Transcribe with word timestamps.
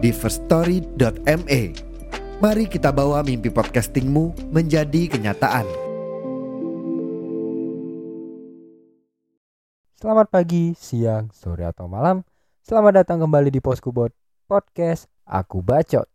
di 0.00 0.10
firststory.me. 0.16 1.60
Mari 2.40 2.64
kita 2.72 2.88
bawa 2.88 3.20
mimpi 3.20 3.52
podcastingmu 3.52 4.48
menjadi 4.48 5.12
kenyataan. 5.12 5.68
Selamat 10.00 10.32
pagi, 10.32 10.72
siang, 10.72 11.28
sore 11.28 11.68
atau 11.68 11.84
malam. 11.84 12.24
Selamat 12.64 13.04
datang 13.04 13.20
kembali 13.20 13.52
di 13.52 13.60
Poskubot 13.60 14.08
Podcast 14.48 15.04
Aku 15.28 15.60
Bacot. 15.60 16.08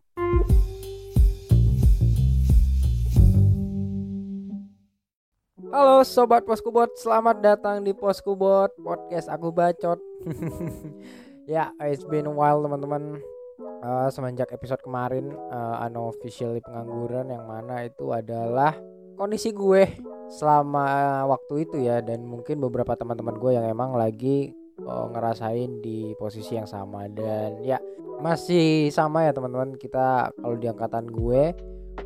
Halo 5.69 6.01
sobat 6.01 6.41
Poskubot, 6.49 6.89
selamat 6.97 7.37
datang 7.45 7.85
di 7.85 7.93
Poskubot 7.93 8.73
Podcast 8.81 9.29
Aku 9.29 9.53
Bacot. 9.53 10.01
ya, 11.53 11.69
it's 11.85 12.01
been 12.09 12.25
a 12.25 12.33
while 12.33 12.65
teman-teman. 12.65 13.21
Uh, 13.55 14.11
semenjak 14.11 14.51
episode 14.51 14.83
kemarin 14.83 15.31
uh, 15.47 15.79
unofficially 15.87 16.59
pengangguran 16.59 17.31
yang 17.31 17.47
mana 17.47 17.87
itu 17.87 18.11
adalah 18.11 18.75
kondisi 19.15 19.55
gue 19.55 19.95
selama 20.27 21.23
waktu 21.31 21.63
itu 21.63 21.79
ya. 21.79 22.03
Dan 22.03 22.27
mungkin 22.27 22.59
beberapa 22.59 22.99
teman-teman 22.99 23.39
gue 23.39 23.51
yang 23.55 23.63
emang 23.63 23.95
lagi 23.95 24.51
uh, 24.83 25.07
ngerasain 25.07 25.79
di 25.79 26.11
posisi 26.19 26.59
yang 26.59 26.67
sama. 26.67 27.07
Dan 27.07 27.63
ya 27.63 27.79
masih 28.19 28.91
sama 28.91 29.23
ya 29.23 29.31
teman-teman. 29.31 29.79
Kita 29.79 30.35
kalau 30.35 30.55
di 30.59 30.67
angkatan 30.67 31.07
gue 31.07 31.55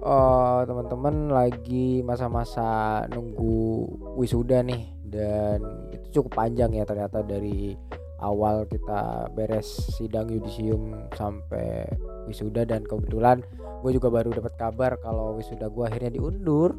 uh, 0.05 0.61
teman-teman 0.69 1.33
lagi 1.33 2.05
masa-masa 2.05 3.01
nunggu 3.09 3.89
wisuda 4.21 4.61
nih. 4.61 4.85
Dan 5.01 5.65
itu 5.89 6.21
cukup 6.21 6.45
panjang 6.45 6.77
ya 6.77 6.85
ternyata 6.85 7.25
dari 7.25 7.73
awal 8.19 8.67
kita 8.67 9.31
beres 9.31 9.67
sidang 9.95 10.27
yudisium 10.27 10.95
sampai 11.15 11.87
wisuda 12.27 12.67
dan 12.67 12.83
kebetulan 12.83 13.39
gue 13.79 13.91
juga 13.95 14.11
baru 14.11 14.35
dapat 14.35 14.53
kabar 14.59 14.99
kalau 14.99 15.39
wisuda 15.39 15.71
gue 15.71 15.83
akhirnya 15.87 16.19
diundur. 16.19 16.75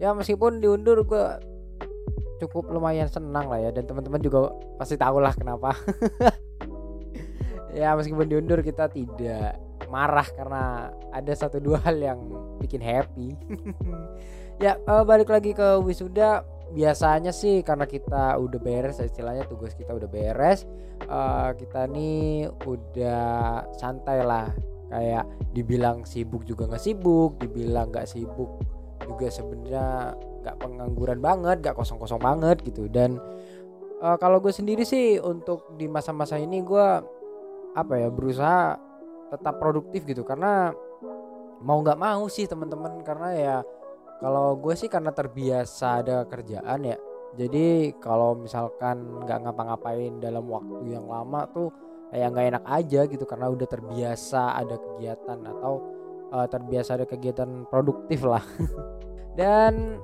Ya 0.00 0.16
meskipun 0.16 0.64
diundur 0.64 1.04
gue 1.04 1.24
cukup 2.38 2.70
lumayan 2.70 3.10
senang 3.10 3.50
lah 3.50 3.58
ya 3.58 3.70
dan 3.74 3.84
teman-teman 3.84 4.22
juga 4.22 4.54
pasti 4.80 4.96
tahu 4.96 5.20
lah 5.20 5.34
kenapa. 5.36 5.74
Ya 7.68 7.92
meskipun 7.94 8.26
diundur 8.26 8.64
kita 8.64 8.88
tidak 8.88 9.60
marah 9.92 10.24
karena 10.34 10.88
ada 11.12 11.32
satu 11.36 11.60
dua 11.60 11.78
hal 11.84 12.00
yang 12.00 12.18
bikin 12.58 12.80
happy. 12.80 13.36
Ya 14.58 14.74
uh, 14.90 15.06
balik 15.06 15.30
lagi 15.30 15.54
ke 15.54 15.78
wisuda 15.78 16.42
biasanya 16.68 17.32
sih 17.32 17.64
karena 17.64 17.88
kita 17.88 18.36
udah 18.36 18.60
beres 18.60 19.00
istilahnya 19.00 19.48
tugas 19.48 19.72
kita 19.72 19.96
udah 19.96 20.08
beres 20.08 20.68
uh, 21.08 21.56
kita 21.56 21.88
nih 21.88 22.48
udah 22.64 23.64
santai 23.76 24.20
lah. 24.24 24.52
Kayak 24.88 25.28
dibilang 25.52 26.08
sibuk 26.08 26.48
juga 26.48 26.64
nggak 26.64 26.80
sibuk 26.80 27.36
dibilang 27.40 27.92
nggak 27.92 28.08
sibuk 28.08 28.64
juga 29.04 29.28
sebenarnya 29.28 30.16
nggak 30.16 30.56
pengangguran 30.64 31.20
banget 31.20 31.60
nggak 31.60 31.76
kosong-kosong 31.76 32.20
banget 32.20 32.64
gitu. 32.64 32.88
Dan 32.88 33.20
uh, 34.00 34.16
kalau 34.16 34.40
gue 34.40 34.52
sendiri 34.52 34.88
sih 34.88 35.20
untuk 35.20 35.76
di 35.76 35.88
masa-masa 35.88 36.40
ini 36.40 36.64
gue 36.64 36.88
apa 37.76 37.94
ya 38.00 38.08
berusaha 38.08 38.80
tetap 39.28 39.60
produktif 39.60 40.08
gitu. 40.08 40.24
Karena 40.24 40.72
mau 41.60 41.84
nggak 41.84 42.00
mau 42.00 42.24
sih 42.32 42.48
teman-teman 42.48 43.04
karena 43.04 43.28
ya 43.36 43.56
kalau 44.18 44.58
gue 44.58 44.74
sih 44.74 44.90
karena 44.90 45.14
terbiasa 45.14 46.02
ada 46.02 46.26
kerjaan 46.26 46.82
ya. 46.82 46.98
Jadi 47.38 47.94
kalau 48.02 48.34
misalkan 48.34 49.22
nggak 49.22 49.46
ngapa-ngapain 49.46 50.18
dalam 50.18 50.48
waktu 50.50 50.98
yang 50.98 51.06
lama 51.06 51.46
tuh 51.54 51.70
kayak 52.10 52.34
nggak 52.34 52.46
enak 52.56 52.64
aja 52.66 53.00
gitu 53.06 53.24
karena 53.28 53.46
udah 53.52 53.68
terbiasa 53.68 54.58
ada 54.58 54.74
kegiatan 54.74 55.38
atau 55.44 55.74
uh, 56.34 56.46
terbiasa 56.50 56.98
ada 56.98 57.06
kegiatan 57.06 57.68
produktif 57.70 58.26
lah. 58.26 58.42
Dan 59.38 60.02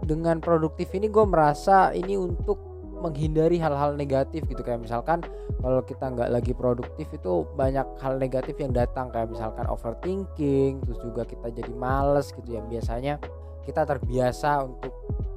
dengan 0.00 0.40
produktif 0.40 0.88
ini 0.96 1.12
gue 1.12 1.24
merasa 1.28 1.92
ini 1.92 2.16
untuk 2.16 2.56
menghindari 3.00 3.60
hal-hal 3.60 3.92
negatif 3.96 4.44
gitu. 4.48 4.64
Kayak 4.64 4.88
misalkan 4.88 5.20
kalau 5.60 5.84
kita 5.84 6.08
nggak 6.16 6.30
lagi 6.32 6.52
produktif 6.56 7.08
itu 7.12 7.44
banyak 7.60 7.84
hal 8.00 8.16
negatif 8.16 8.56
yang 8.56 8.72
datang. 8.72 9.12
Kayak 9.12 9.36
misalkan 9.36 9.68
overthinking 9.68 10.80
terus 10.80 11.00
juga 11.04 11.28
kita 11.28 11.52
jadi 11.52 11.72
males 11.76 12.32
gitu 12.32 12.56
yang 12.56 12.64
biasanya 12.72 13.20
kita 13.64 13.84
terbiasa 13.84 14.64
untuk 14.64 14.92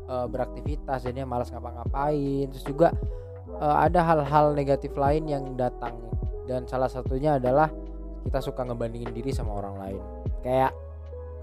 uh, 0.07 0.27
beraktivitas 0.27 1.03
jadinya 1.03 1.37
malas 1.37 1.51
ngapa-ngapain. 1.51 2.47
Terus 2.51 2.65
juga 2.65 2.89
uh, 3.59 3.77
ada 3.79 4.03
hal-hal 4.03 4.55
negatif 4.55 4.93
lain 4.95 5.27
yang 5.27 5.43
datang. 5.55 5.97
Dan 6.43 6.67
salah 6.67 6.91
satunya 6.91 7.39
adalah 7.39 7.71
kita 8.23 8.39
suka 8.39 8.63
ngebandingin 8.67 9.11
diri 9.11 9.31
sama 9.31 9.55
orang 9.55 9.75
lain. 9.79 10.03
Kayak 10.43 10.71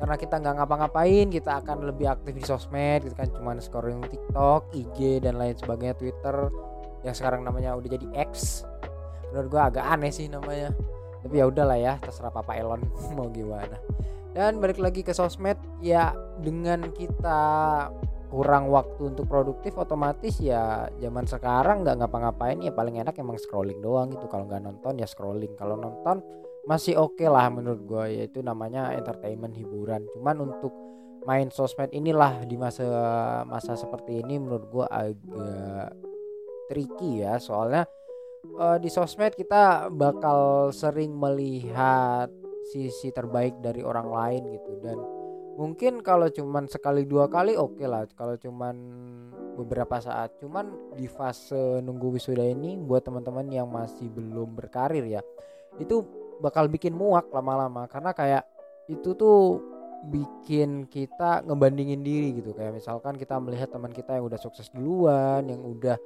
karena 0.00 0.16
kita 0.16 0.40
nggak 0.40 0.54
ngapa-ngapain 0.64 1.28
kita 1.28 1.60
akan 1.60 1.84
lebih 1.84 2.08
aktif 2.08 2.32
di 2.32 2.44
sosmed 2.44 3.04
gitu 3.04 3.16
kan. 3.16 3.28
Cuman 3.32 3.60
scrolling 3.60 4.04
TikTok, 4.08 4.72
IG 4.72 5.24
dan 5.24 5.36
lain 5.36 5.56
sebagainya 5.56 5.96
Twitter 5.96 6.36
yang 7.04 7.16
sekarang 7.16 7.44
namanya 7.44 7.76
udah 7.76 7.88
jadi 7.88 8.06
X. 8.28 8.64
Menurut 9.32 9.48
gua 9.52 9.62
agak 9.68 9.84
aneh 9.84 10.12
sih 10.12 10.28
namanya. 10.28 10.72
Tapi 11.20 11.36
ya 11.36 11.44
udahlah 11.52 11.76
ya 11.76 12.00
terserah 12.00 12.32
Papa 12.32 12.56
Elon 12.56 12.80
mau 13.16 13.28
gimana 13.28 13.76
dan 14.30 14.62
balik 14.62 14.78
lagi 14.78 15.02
ke 15.02 15.10
sosmed 15.10 15.58
ya 15.82 16.14
dengan 16.38 16.86
kita 16.94 17.42
kurang 18.30 18.70
waktu 18.70 19.10
untuk 19.10 19.26
produktif 19.26 19.74
otomatis 19.74 20.38
ya 20.38 20.86
zaman 21.02 21.26
sekarang 21.26 21.82
nggak 21.82 21.98
ngapa-ngapain 21.98 22.62
ya 22.62 22.70
paling 22.70 23.02
enak 23.02 23.18
emang 23.18 23.34
scrolling 23.36 23.82
doang 23.82 24.14
gitu. 24.14 24.30
Kalau 24.30 24.46
nggak 24.46 24.62
nonton 24.62 25.02
ya 25.02 25.06
scrolling. 25.10 25.58
Kalau 25.58 25.74
nonton 25.74 26.22
masih 26.62 26.94
oke 26.94 27.18
okay 27.18 27.26
lah 27.26 27.50
menurut 27.50 27.82
gue 27.82 28.22
yaitu 28.22 28.38
namanya 28.40 28.94
entertainment 28.94 29.58
hiburan. 29.58 30.06
Cuman 30.14 30.46
untuk 30.46 30.70
main 31.26 31.50
sosmed 31.50 31.90
inilah 31.90 32.46
di 32.46 32.54
masa 32.54 32.86
masa 33.44 33.74
seperti 33.74 34.22
ini 34.22 34.38
menurut 34.38 34.64
gue 34.70 34.86
agak 34.86 35.90
tricky 36.70 37.26
ya. 37.26 37.42
Soalnya 37.42 37.82
uh, 38.62 38.78
di 38.78 38.86
sosmed 38.86 39.34
kita 39.34 39.90
bakal 39.90 40.70
sering 40.70 41.18
melihat 41.18 42.30
sisi 42.68 43.08
terbaik 43.14 43.64
dari 43.64 43.80
orang 43.80 44.08
lain 44.08 44.42
gitu. 44.60 44.72
Dan 44.84 44.98
mungkin 45.56 46.04
kalau 46.04 46.28
cuman 46.28 46.68
sekali 46.68 47.08
dua 47.08 47.28
kali 47.28 47.56
oke 47.56 47.80
okay 47.80 47.86
lah. 47.88 48.04
Kalau 48.12 48.36
cuman 48.36 48.76
beberapa 49.56 50.00
saat. 50.00 50.36
Cuman 50.40 50.96
di 50.96 51.08
fase 51.08 51.80
nunggu 51.80 52.16
wisuda 52.16 52.44
ini 52.44 52.76
buat 52.80 53.04
teman-teman 53.04 53.48
yang 53.48 53.68
masih 53.68 54.08
belum 54.08 54.56
berkarir 54.56 55.04
ya 55.04 55.22
itu 55.78 56.02
bakal 56.40 56.66
bikin 56.66 56.96
muak 56.96 57.28
lama-lama. 57.30 57.86
Karena 57.86 58.10
kayak 58.16 58.44
itu 58.88 59.14
tuh 59.14 59.60
bikin 60.08 60.88
kita 60.88 61.44
ngebandingin 61.44 62.00
diri 62.00 62.40
gitu. 62.40 62.56
Kayak 62.56 62.80
misalkan 62.80 63.14
kita 63.20 63.36
melihat 63.36 63.68
teman 63.70 63.92
kita 63.92 64.16
yang 64.16 64.26
udah 64.26 64.40
sukses 64.40 64.72
duluan 64.72 65.44
yang 65.46 65.60
udah 65.60 66.00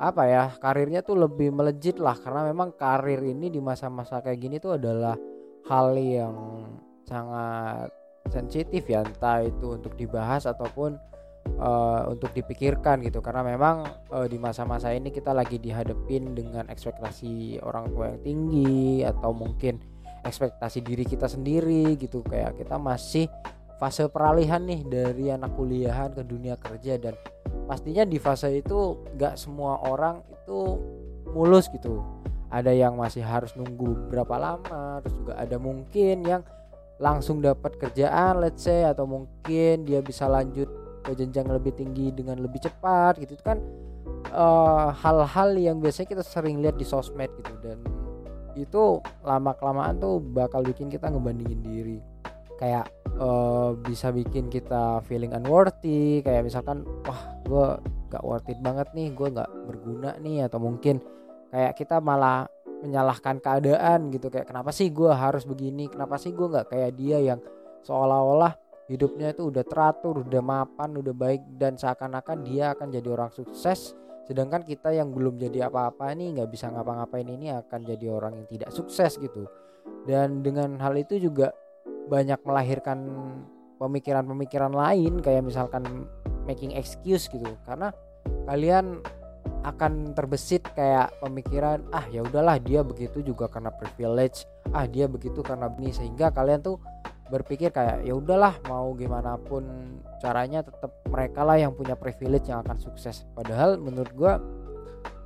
apa 0.00 0.22
ya 0.24 0.44
karirnya 0.56 1.04
tuh 1.04 1.18
lebih 1.18 1.50
melejit 1.50 1.98
lah. 1.98 2.14
Karena 2.14 2.46
memang 2.46 2.72
karir 2.78 3.20
ini 3.26 3.50
di 3.50 3.58
masa-masa 3.58 4.22
kayak 4.22 4.38
gini 4.38 4.56
tuh 4.62 4.78
adalah 4.78 5.18
hal 5.68 5.96
yang 5.96 6.34
sangat 7.08 7.88
sensitif 8.32 8.88
ya 8.88 9.04
entah 9.04 9.44
itu 9.44 9.76
untuk 9.76 9.92
dibahas 9.96 10.48
ataupun 10.48 10.96
uh, 11.60 12.08
untuk 12.08 12.32
dipikirkan 12.32 13.04
gitu. 13.04 13.20
Karena 13.20 13.44
memang 13.44 13.84
uh, 14.12 14.26
di 14.28 14.40
masa-masa 14.40 14.92
ini 14.92 15.12
kita 15.12 15.32
lagi 15.32 15.60
dihadapin 15.60 16.32
dengan 16.32 16.68
ekspektasi 16.68 17.60
orang 17.64 17.92
tua 17.92 18.12
yang 18.12 18.20
tinggi 18.24 19.04
atau 19.04 19.30
mungkin 19.36 19.80
ekspektasi 20.24 20.80
diri 20.80 21.04
kita 21.04 21.28
sendiri 21.28 21.96
gitu. 22.00 22.24
Kayak 22.24 22.56
kita 22.60 22.80
masih 22.80 23.28
fase 23.76 24.08
peralihan 24.08 24.62
nih 24.64 24.80
dari 24.86 25.28
anak 25.28 25.52
kuliahan 25.58 26.14
ke 26.14 26.22
dunia 26.24 26.56
kerja 26.56 26.96
dan 26.96 27.14
pastinya 27.66 28.06
di 28.06 28.16
fase 28.22 28.48
itu 28.54 29.02
gak 29.18 29.34
semua 29.34 29.82
orang 29.84 30.22
itu 30.30 30.78
mulus 31.34 31.66
gitu 31.74 31.98
ada 32.54 32.70
yang 32.70 32.94
masih 32.94 33.26
harus 33.26 33.50
nunggu 33.58 34.06
berapa 34.14 34.38
lama 34.38 35.02
terus 35.02 35.18
juga 35.18 35.34
ada 35.34 35.58
mungkin 35.58 36.22
yang 36.22 36.42
langsung 37.02 37.42
dapat 37.42 37.74
kerjaan 37.74 38.38
let's 38.38 38.62
say 38.62 38.86
atau 38.86 39.02
mungkin 39.02 39.82
dia 39.82 39.98
bisa 39.98 40.30
lanjut 40.30 40.70
ke 41.04 41.12
jenjang 41.12 41.50
lebih 41.52 41.76
tinggi 41.76 42.14
dengan 42.14 42.40
lebih 42.40 42.64
cepat 42.64 43.20
gitu. 43.20 43.36
Kan 43.42 43.60
eh, 44.30 44.88
hal-hal 44.94 45.48
yang 45.58 45.82
biasanya 45.82 46.08
kita 46.16 46.24
sering 46.24 46.64
lihat 46.64 46.80
di 46.80 46.86
sosmed 46.86 47.28
gitu. 47.42 47.52
Dan 47.60 47.82
itu 48.54 49.02
lama 49.26 49.52
kelamaan 49.58 49.98
tuh 49.98 50.22
bakal 50.22 50.62
bikin 50.62 50.88
kita 50.88 51.12
ngebandingin 51.12 51.60
diri. 51.60 51.98
Kayak 52.54 52.86
uh, 53.18 53.74
bisa 53.82 54.14
bikin 54.14 54.46
kita 54.46 55.02
feeling 55.10 55.34
unworthy 55.34 56.22
kayak 56.22 56.46
misalkan 56.46 56.86
wah 57.02 57.20
gue 57.42 57.66
gak 58.14 58.22
worth 58.22 58.46
it 58.46 58.62
banget 58.62 58.86
nih 58.94 59.10
gue 59.10 59.26
gak 59.34 59.50
berguna 59.66 60.14
nih 60.22 60.46
atau 60.46 60.62
mungkin 60.62 61.02
kayak 61.52 61.72
kita 61.76 61.98
malah 61.98 62.46
menyalahkan 62.84 63.40
keadaan 63.40 64.12
gitu. 64.12 64.28
Kayak 64.28 64.52
kenapa 64.52 64.70
sih 64.70 64.92
gue 64.92 65.10
harus 65.10 65.48
begini? 65.48 65.88
Kenapa 65.88 66.20
sih 66.20 66.36
gue 66.36 66.46
nggak 66.46 66.68
kayak 66.68 66.92
dia 66.96 67.18
yang 67.20 67.40
seolah-olah 67.84 68.56
hidupnya 68.88 69.32
itu 69.32 69.48
udah 69.48 69.64
teratur 69.64 70.20
udah 70.28 70.42
mapan 70.44 70.92
udah 71.00 71.16
baik 71.16 71.40
dan 71.56 71.80
seakan-akan 71.80 72.44
dia 72.44 72.76
akan 72.76 72.92
jadi 72.92 73.08
orang 73.16 73.32
sukses 73.32 73.96
sedangkan 74.24 74.64
kita 74.64 74.92
yang 74.92 75.12
belum 75.12 75.36
jadi 75.36 75.68
apa-apa 75.68 76.12
nih 76.16 76.40
nggak 76.40 76.50
bisa 76.52 76.72
ngapa-ngapain 76.72 77.28
ini 77.28 77.52
akan 77.52 77.80
jadi 77.84 78.06
orang 78.08 78.40
yang 78.40 78.48
tidak 78.48 78.72
sukses 78.72 79.20
gitu. 79.20 79.44
Dan 80.08 80.40
dengan 80.40 80.80
hal 80.80 80.96
itu 80.96 81.20
juga 81.20 81.52
banyak 82.08 82.40
melahirkan 82.44 83.04
pemikiran-pemikiran 83.76 84.72
lain 84.72 85.20
kayak 85.20 85.44
misalkan 85.44 86.08
making 86.48 86.72
excuse 86.72 87.28
gitu. 87.28 87.44
Karena 87.68 87.92
kalian 88.48 89.04
akan 89.64 90.12
terbesit 90.12 90.60
kayak 90.76 91.12
pemikiran 91.24 91.80
ah 91.88 92.04
ya 92.12 92.20
udahlah 92.20 92.60
dia 92.60 92.84
begitu 92.84 93.24
juga 93.24 93.48
karena 93.48 93.72
privilege. 93.72 94.44
Ah 94.76 94.84
dia 94.84 95.08
begitu 95.08 95.40
karena 95.40 95.72
ini. 95.80 95.92
Sehingga 95.92 96.28
kalian 96.32 96.60
tuh 96.60 96.76
berpikir 97.32 97.72
kayak 97.72 98.04
ya 98.04 98.12
udahlah 98.12 98.60
mau 98.68 98.92
gimana 98.92 99.40
pun 99.40 99.64
caranya 100.20 100.60
tetap 100.60 100.92
mereka 101.08 101.40
lah 101.40 101.56
yang 101.56 101.72
punya 101.72 101.96
privilege 101.96 102.52
yang 102.52 102.60
akan 102.60 102.76
sukses. 102.76 103.24
Padahal 103.32 103.80
menurut 103.80 104.12
gua 104.12 104.36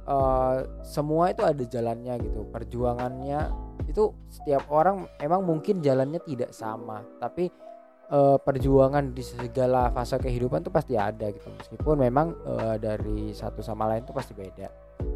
uh, 0.07 0.63
semua 0.87 1.35
itu 1.35 1.43
ada 1.43 1.65
jalannya 1.67 2.15
gitu. 2.23 2.47
Perjuangannya 2.55 3.51
itu 3.91 4.15
setiap 4.31 4.71
orang 4.71 5.11
emang 5.19 5.43
mungkin 5.43 5.83
jalannya 5.83 6.23
tidak 6.23 6.55
sama. 6.55 7.03
Tapi 7.19 7.51
uh, 8.13 8.37
perjuangan 8.41 9.13
di 9.13 9.23
segala 9.25 9.93
fase 9.93 10.17
kehidupan 10.19 10.65
tuh 10.65 10.73
pasti 10.73 10.97
ada 10.97 11.29
gitu. 11.31 11.49
Meskipun 11.53 11.97
memang 12.01 12.35
uh, 12.45 12.77
dari 12.81 13.33
satu 13.33 13.61
sama 13.61 13.89
lain 13.89 14.05
tuh 14.05 14.17
pasti 14.17 14.33
beda. 14.33 14.69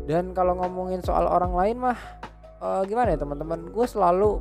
Dan 0.07 0.37
kalau 0.37 0.59
ngomongin 0.61 1.03
soal 1.03 1.27
orang 1.27 1.53
lain 1.53 1.77
mah 1.83 1.99
uh, 2.63 2.83
gimana 2.87 3.17
ya 3.17 3.19
teman-teman? 3.21 3.71
Gue 3.73 3.87
selalu 3.89 4.39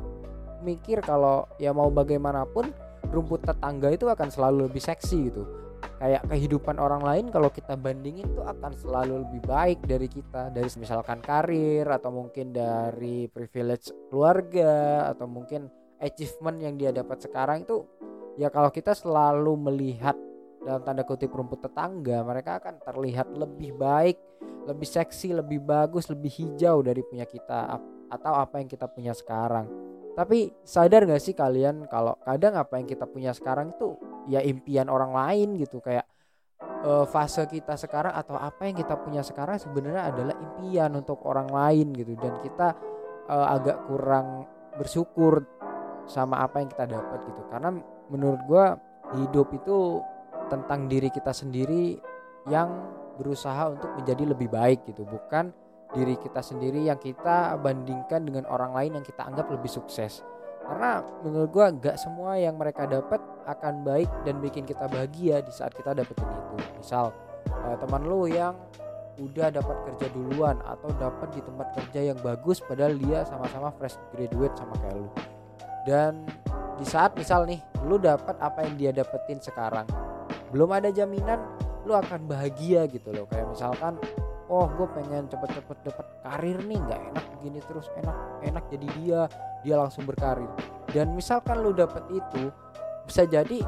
mikir 0.62 1.02
kalau 1.02 1.50
ya 1.58 1.74
mau 1.74 1.90
bagaimanapun 1.90 2.70
rumput 3.10 3.42
tetangga 3.44 3.90
itu 3.90 4.06
akan 4.06 4.30
selalu 4.30 4.70
lebih 4.70 4.82
seksi 4.82 5.18
gitu. 5.32 5.44
Kayak 6.02 6.26
kehidupan 6.30 6.82
orang 6.82 7.02
lain 7.02 7.30
kalau 7.30 7.46
kita 7.50 7.78
bandingin 7.78 8.26
tuh 8.34 8.42
akan 8.42 8.74
selalu 8.74 9.22
lebih 9.22 9.42
baik 9.46 9.86
dari 9.86 10.10
kita. 10.10 10.50
Dari 10.50 10.66
misalkan 10.78 11.22
karir 11.22 11.86
atau 11.86 12.10
mungkin 12.10 12.50
dari 12.50 13.30
privilege 13.30 13.90
keluarga 14.10 15.06
atau 15.14 15.30
mungkin 15.30 15.70
achievement 16.02 16.58
yang 16.58 16.74
dia 16.74 16.90
dapat 16.90 17.22
sekarang 17.22 17.62
itu 17.62 17.86
ya 18.40 18.48
kalau 18.48 18.72
kita 18.72 18.96
selalu 18.96 19.56
melihat 19.58 20.16
dalam 20.62 20.82
tanda 20.86 21.02
kutip 21.02 21.34
rumput 21.34 21.58
tetangga 21.66 22.22
mereka 22.22 22.62
akan 22.62 22.78
terlihat 22.86 23.34
lebih 23.34 23.74
baik 23.74 24.16
lebih 24.66 24.86
seksi 24.86 25.34
lebih 25.34 25.58
bagus 25.62 26.06
lebih 26.06 26.30
hijau 26.30 26.86
dari 26.86 27.02
punya 27.02 27.26
kita 27.26 27.78
atau 28.12 28.32
apa 28.36 28.60
yang 28.60 28.68
kita 28.68 28.86
punya 28.86 29.16
sekarang. 29.16 29.66
Tapi 30.12 30.52
sadar 30.60 31.08
gak 31.08 31.24
sih 31.24 31.32
kalian 31.32 31.88
kalau 31.88 32.20
kadang 32.20 32.52
apa 32.60 32.76
yang 32.76 32.84
kita 32.84 33.08
punya 33.08 33.32
sekarang 33.32 33.72
itu 33.72 33.96
ya 34.28 34.44
impian 34.44 34.92
orang 34.92 35.16
lain 35.16 35.56
gitu 35.56 35.80
kayak 35.80 36.04
uh, 36.84 37.08
fase 37.08 37.48
kita 37.48 37.80
sekarang 37.80 38.12
atau 38.12 38.36
apa 38.36 38.68
yang 38.68 38.76
kita 38.76 38.92
punya 39.00 39.24
sekarang 39.24 39.56
sebenarnya 39.56 40.12
adalah 40.12 40.36
impian 40.36 40.92
untuk 41.00 41.24
orang 41.24 41.48
lain 41.48 41.96
gitu. 41.96 42.12
Dan 42.20 42.36
kita 42.44 42.76
uh, 43.32 43.56
agak 43.56 43.88
kurang 43.88 44.44
bersyukur 44.76 45.48
sama 46.04 46.44
apa 46.44 46.60
yang 46.60 46.68
kita 46.68 46.84
dapat 46.92 47.18
gitu. 47.24 47.42
Karena 47.48 47.72
menurut 48.12 48.40
gue 48.44 48.66
hidup 49.24 49.48
itu 49.56 50.04
tentang 50.52 50.84
diri 50.84 51.08
kita 51.08 51.32
sendiri 51.32 51.96
yang 52.44 52.68
berusaha 53.16 53.72
untuk 53.72 53.88
menjadi 53.96 54.36
lebih 54.36 54.52
baik 54.52 54.84
gitu. 54.84 55.08
Bukan 55.08 55.52
diri 55.92 56.16
kita 56.20 56.40
sendiri 56.44 56.84
yang 56.84 57.00
kita 57.00 57.56
bandingkan 57.60 58.24
dengan 58.24 58.44
orang 58.48 58.76
lain 58.76 59.00
yang 59.00 59.04
kita 59.04 59.24
anggap 59.24 59.48
lebih 59.48 59.68
sukses. 59.68 60.20
Karena 60.62 61.02
menurut 61.24 61.50
gue 61.52 61.66
gak 61.82 61.96
semua 61.98 62.38
yang 62.38 62.56
mereka 62.56 62.86
dapat 62.86 63.18
akan 63.48 63.82
baik 63.82 64.08
dan 64.22 64.38
bikin 64.38 64.62
kita 64.64 64.86
bahagia 64.86 65.42
di 65.42 65.52
saat 65.52 65.74
kita 65.74 65.92
dapetin 65.92 66.28
itu. 66.28 66.56
Misal 66.78 67.12
uh, 67.50 67.76
teman 67.76 68.04
lu 68.06 68.30
yang 68.30 68.54
udah 69.20 69.52
dapat 69.52 69.76
kerja 69.92 70.08
duluan 70.16 70.56
atau 70.64 70.88
dapat 70.96 71.28
di 71.36 71.44
tempat 71.44 71.68
kerja 71.76 72.00
yang 72.14 72.18
bagus 72.24 72.64
padahal 72.64 72.96
dia 72.96 73.28
sama-sama 73.28 73.68
fresh 73.76 74.00
graduate 74.16 74.56
sama 74.56 74.72
kayak 74.80 74.96
lu. 74.96 75.10
Dan 75.84 76.24
di 76.78 76.86
saat 76.88 77.12
misal 77.16 77.44
nih 77.44 77.60
lu 77.84 77.98
dapat 77.98 78.38
apa 78.38 78.64
yang 78.64 78.74
dia 78.78 78.90
dapetin 78.94 79.42
sekarang 79.42 79.84
belum 80.52 80.68
ada 80.72 80.92
jaminan 80.92 81.40
lu 81.82 81.92
akan 81.98 82.30
bahagia 82.30 82.86
gitu 82.86 83.10
loh. 83.10 83.26
Kayak 83.26 83.50
misalkan 83.50 83.98
oh 84.52 84.68
gue 84.76 84.86
pengen 84.92 85.26
cepet-cepet 85.32 85.78
dapat 85.88 86.06
karir 86.22 86.58
nih 86.60 86.78
nggak 86.78 87.00
enak 87.14 87.24
begini 87.38 87.58
terus 87.64 87.88
enak 87.98 88.16
enak 88.44 88.64
jadi 88.70 88.86
dia 89.00 89.20
dia 89.64 89.74
langsung 89.80 90.04
berkarir. 90.06 90.48
Dan 90.92 91.16
misalkan 91.16 91.64
lu 91.64 91.72
dapat 91.72 92.04
itu 92.12 92.52
bisa 93.02 93.26
jadi 93.26 93.64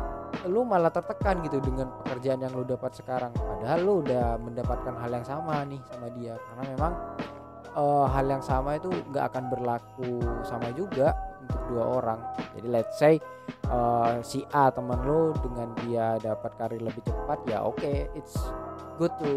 lu 0.47 0.63
malah 0.63 0.93
tertekan 0.93 1.41
gitu 1.43 1.59
dengan 1.59 1.91
pekerjaan 2.05 2.45
yang 2.45 2.53
lu 2.53 2.63
dapat 2.63 2.93
sekarang. 2.95 3.33
Padahal 3.35 3.81
lu 3.83 3.95
udah 4.05 4.37
mendapatkan 4.39 4.95
hal 4.99 5.11
yang 5.11 5.27
sama 5.27 5.65
nih 5.67 5.81
sama 5.89 6.07
dia. 6.15 6.37
Karena 6.37 6.63
memang 6.77 6.93
uh, 7.75 8.07
hal 8.13 8.27
yang 8.29 8.45
sama 8.45 8.77
itu 8.77 8.93
nggak 9.11 9.25
akan 9.33 9.45
berlaku 9.51 10.21
sama 10.45 10.69
juga 10.77 11.17
untuk 11.45 11.61
dua 11.69 11.85
orang. 12.01 12.21
Jadi 12.57 12.69
let's 12.69 12.97
say 12.97 13.21
uh, 13.69 14.19
si 14.25 14.43
A 14.53 14.73
teman 14.73 15.01
lo 15.05 15.37
dengan 15.41 15.71
dia 15.85 16.17
dapat 16.21 16.57
karir 16.57 16.81
lebih 16.81 17.05
cepat 17.05 17.39
ya 17.49 17.65
oke 17.65 17.77
okay, 17.81 18.09
it's 18.17 18.37
good 18.97 19.13
to 19.21 19.33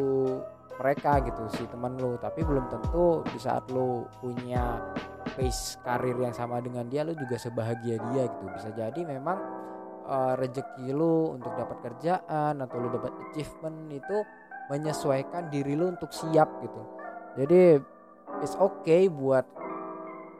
mereka 0.78 1.20
gitu 1.26 1.42
si 1.50 1.66
teman 1.68 1.98
lo 1.98 2.22
tapi 2.22 2.46
belum 2.46 2.70
tentu 2.70 3.26
di 3.34 3.40
saat 3.42 3.66
lo 3.74 4.06
punya 4.22 4.78
pace 5.34 5.82
karir 5.82 6.18
yang 6.18 6.34
sama 6.34 6.62
dengan 6.62 6.86
dia 6.88 7.02
lo 7.04 7.14
juga 7.18 7.36
sebahagia 7.38 7.98
dia 8.12 8.24
gitu. 8.30 8.46
Bisa 8.54 8.70
jadi 8.74 9.02
memang 9.06 9.38
uh, 10.08 10.34
rezeki 10.38 10.94
lo 10.94 11.34
untuk 11.36 11.52
dapat 11.58 11.78
kerjaan 11.84 12.62
atau 12.62 12.76
lo 12.78 12.88
dapat 12.94 13.14
achievement 13.30 13.90
itu 13.92 14.18
menyesuaikan 14.68 15.50
diri 15.50 15.74
lo 15.74 15.92
untuk 15.92 16.12
siap 16.14 16.62
gitu. 16.62 16.82
Jadi 17.38 17.80
it's 18.42 18.58
okay 18.58 19.10
buat 19.10 19.46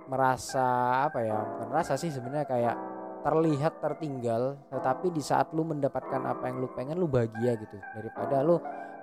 merasa 0.08 0.66
apa 1.12 1.20
ya 1.20 1.36
bukan 1.36 1.70
rasa 1.72 2.00
sih 2.00 2.10
sebenarnya 2.10 2.48
kayak 2.48 2.76
terlihat 3.28 3.84
tertinggal 3.84 4.56
tetapi 4.72 5.12
di 5.12 5.20
saat 5.20 5.52
lu 5.52 5.68
mendapatkan 5.68 6.24
apa 6.24 6.48
yang 6.48 6.64
lu 6.64 6.70
pengen 6.72 6.96
lu 6.96 7.12
bahagia 7.12 7.60
gitu. 7.60 7.76
Daripada 7.92 8.40
lu 8.40 8.56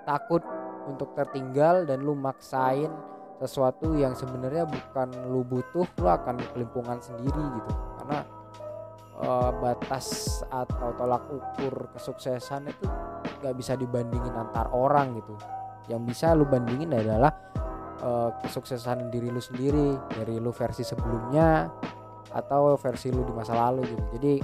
takut 0.09 0.41
untuk 0.89 1.13
tertinggal 1.13 1.85
dan 1.85 2.01
lu 2.01 2.17
maksain 2.17 2.89
sesuatu 3.37 3.93
yang 3.99 4.17
sebenarnya 4.17 4.65
bukan 4.65 5.09
lu 5.29 5.45
butuh 5.45 5.85
lu 6.01 6.09
akan 6.09 6.41
kelimpungan 6.57 6.97
sendiri 7.05 7.45
gitu. 7.61 7.73
Karena 8.01 8.19
uh, 9.21 9.51
batas 9.61 10.41
atau 10.49 10.97
tolak 10.97 11.29
ukur 11.29 11.93
kesuksesan 11.93 12.73
itu 12.73 12.87
gak 13.45 13.55
bisa 13.61 13.77
dibandingin 13.77 14.33
antar 14.33 14.73
orang 14.73 15.21
gitu. 15.21 15.37
Yang 15.93 16.17
bisa 16.17 16.33
lu 16.33 16.49
bandingin 16.49 16.97
adalah 16.97 17.29
uh, 18.05 18.31
kesuksesan 18.45 19.09
diri 19.09 19.33
lu 19.33 19.41
sendiri 19.41 19.97
dari 20.13 20.37
lu 20.37 20.53
versi 20.53 20.85
sebelumnya 20.85 21.73
atau 22.35 22.77
versi 22.77 23.09
lu 23.09 23.25
di 23.25 23.33
masa 23.33 23.57
lalu 23.57 23.89
gitu. 23.89 24.05
Jadi 24.21 24.35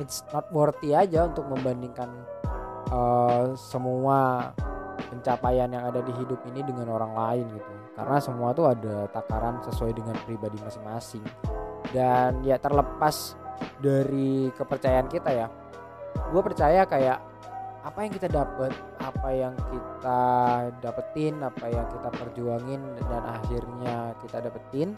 it's 0.00 0.24
not 0.32 0.48
worthy 0.50 0.96
aja 0.96 1.28
untuk 1.28 1.44
membandingkan 1.46 2.08
uh, 2.88 3.52
semua 3.54 4.50
pencapaian 5.12 5.68
yang 5.68 5.84
ada 5.86 6.00
di 6.00 6.10
hidup 6.16 6.40
ini 6.48 6.64
dengan 6.64 6.90
orang 6.90 7.12
lain 7.12 7.46
gitu. 7.52 7.72
Karena 7.94 8.18
semua 8.18 8.50
tuh 8.56 8.72
ada 8.72 9.06
takaran 9.12 9.62
sesuai 9.62 9.94
dengan 9.94 10.16
pribadi 10.26 10.58
masing-masing. 10.58 11.22
Dan 11.94 12.42
ya 12.42 12.58
terlepas 12.58 13.38
dari 13.78 14.50
kepercayaan 14.50 15.06
kita 15.06 15.30
ya 15.30 15.46
gue 16.14 16.42
percaya 16.42 16.82
kayak 16.86 17.18
apa 17.84 17.98
yang 18.08 18.12
kita 18.16 18.28
dapat 18.32 18.72
apa 18.96 19.28
yang 19.28 19.54
kita 19.68 20.22
dapetin 20.80 21.36
apa 21.44 21.68
yang 21.68 21.84
kita 21.92 22.08
perjuangin 22.16 22.80
dan 22.96 23.22
akhirnya 23.28 24.16
kita 24.24 24.40
dapetin 24.40 24.96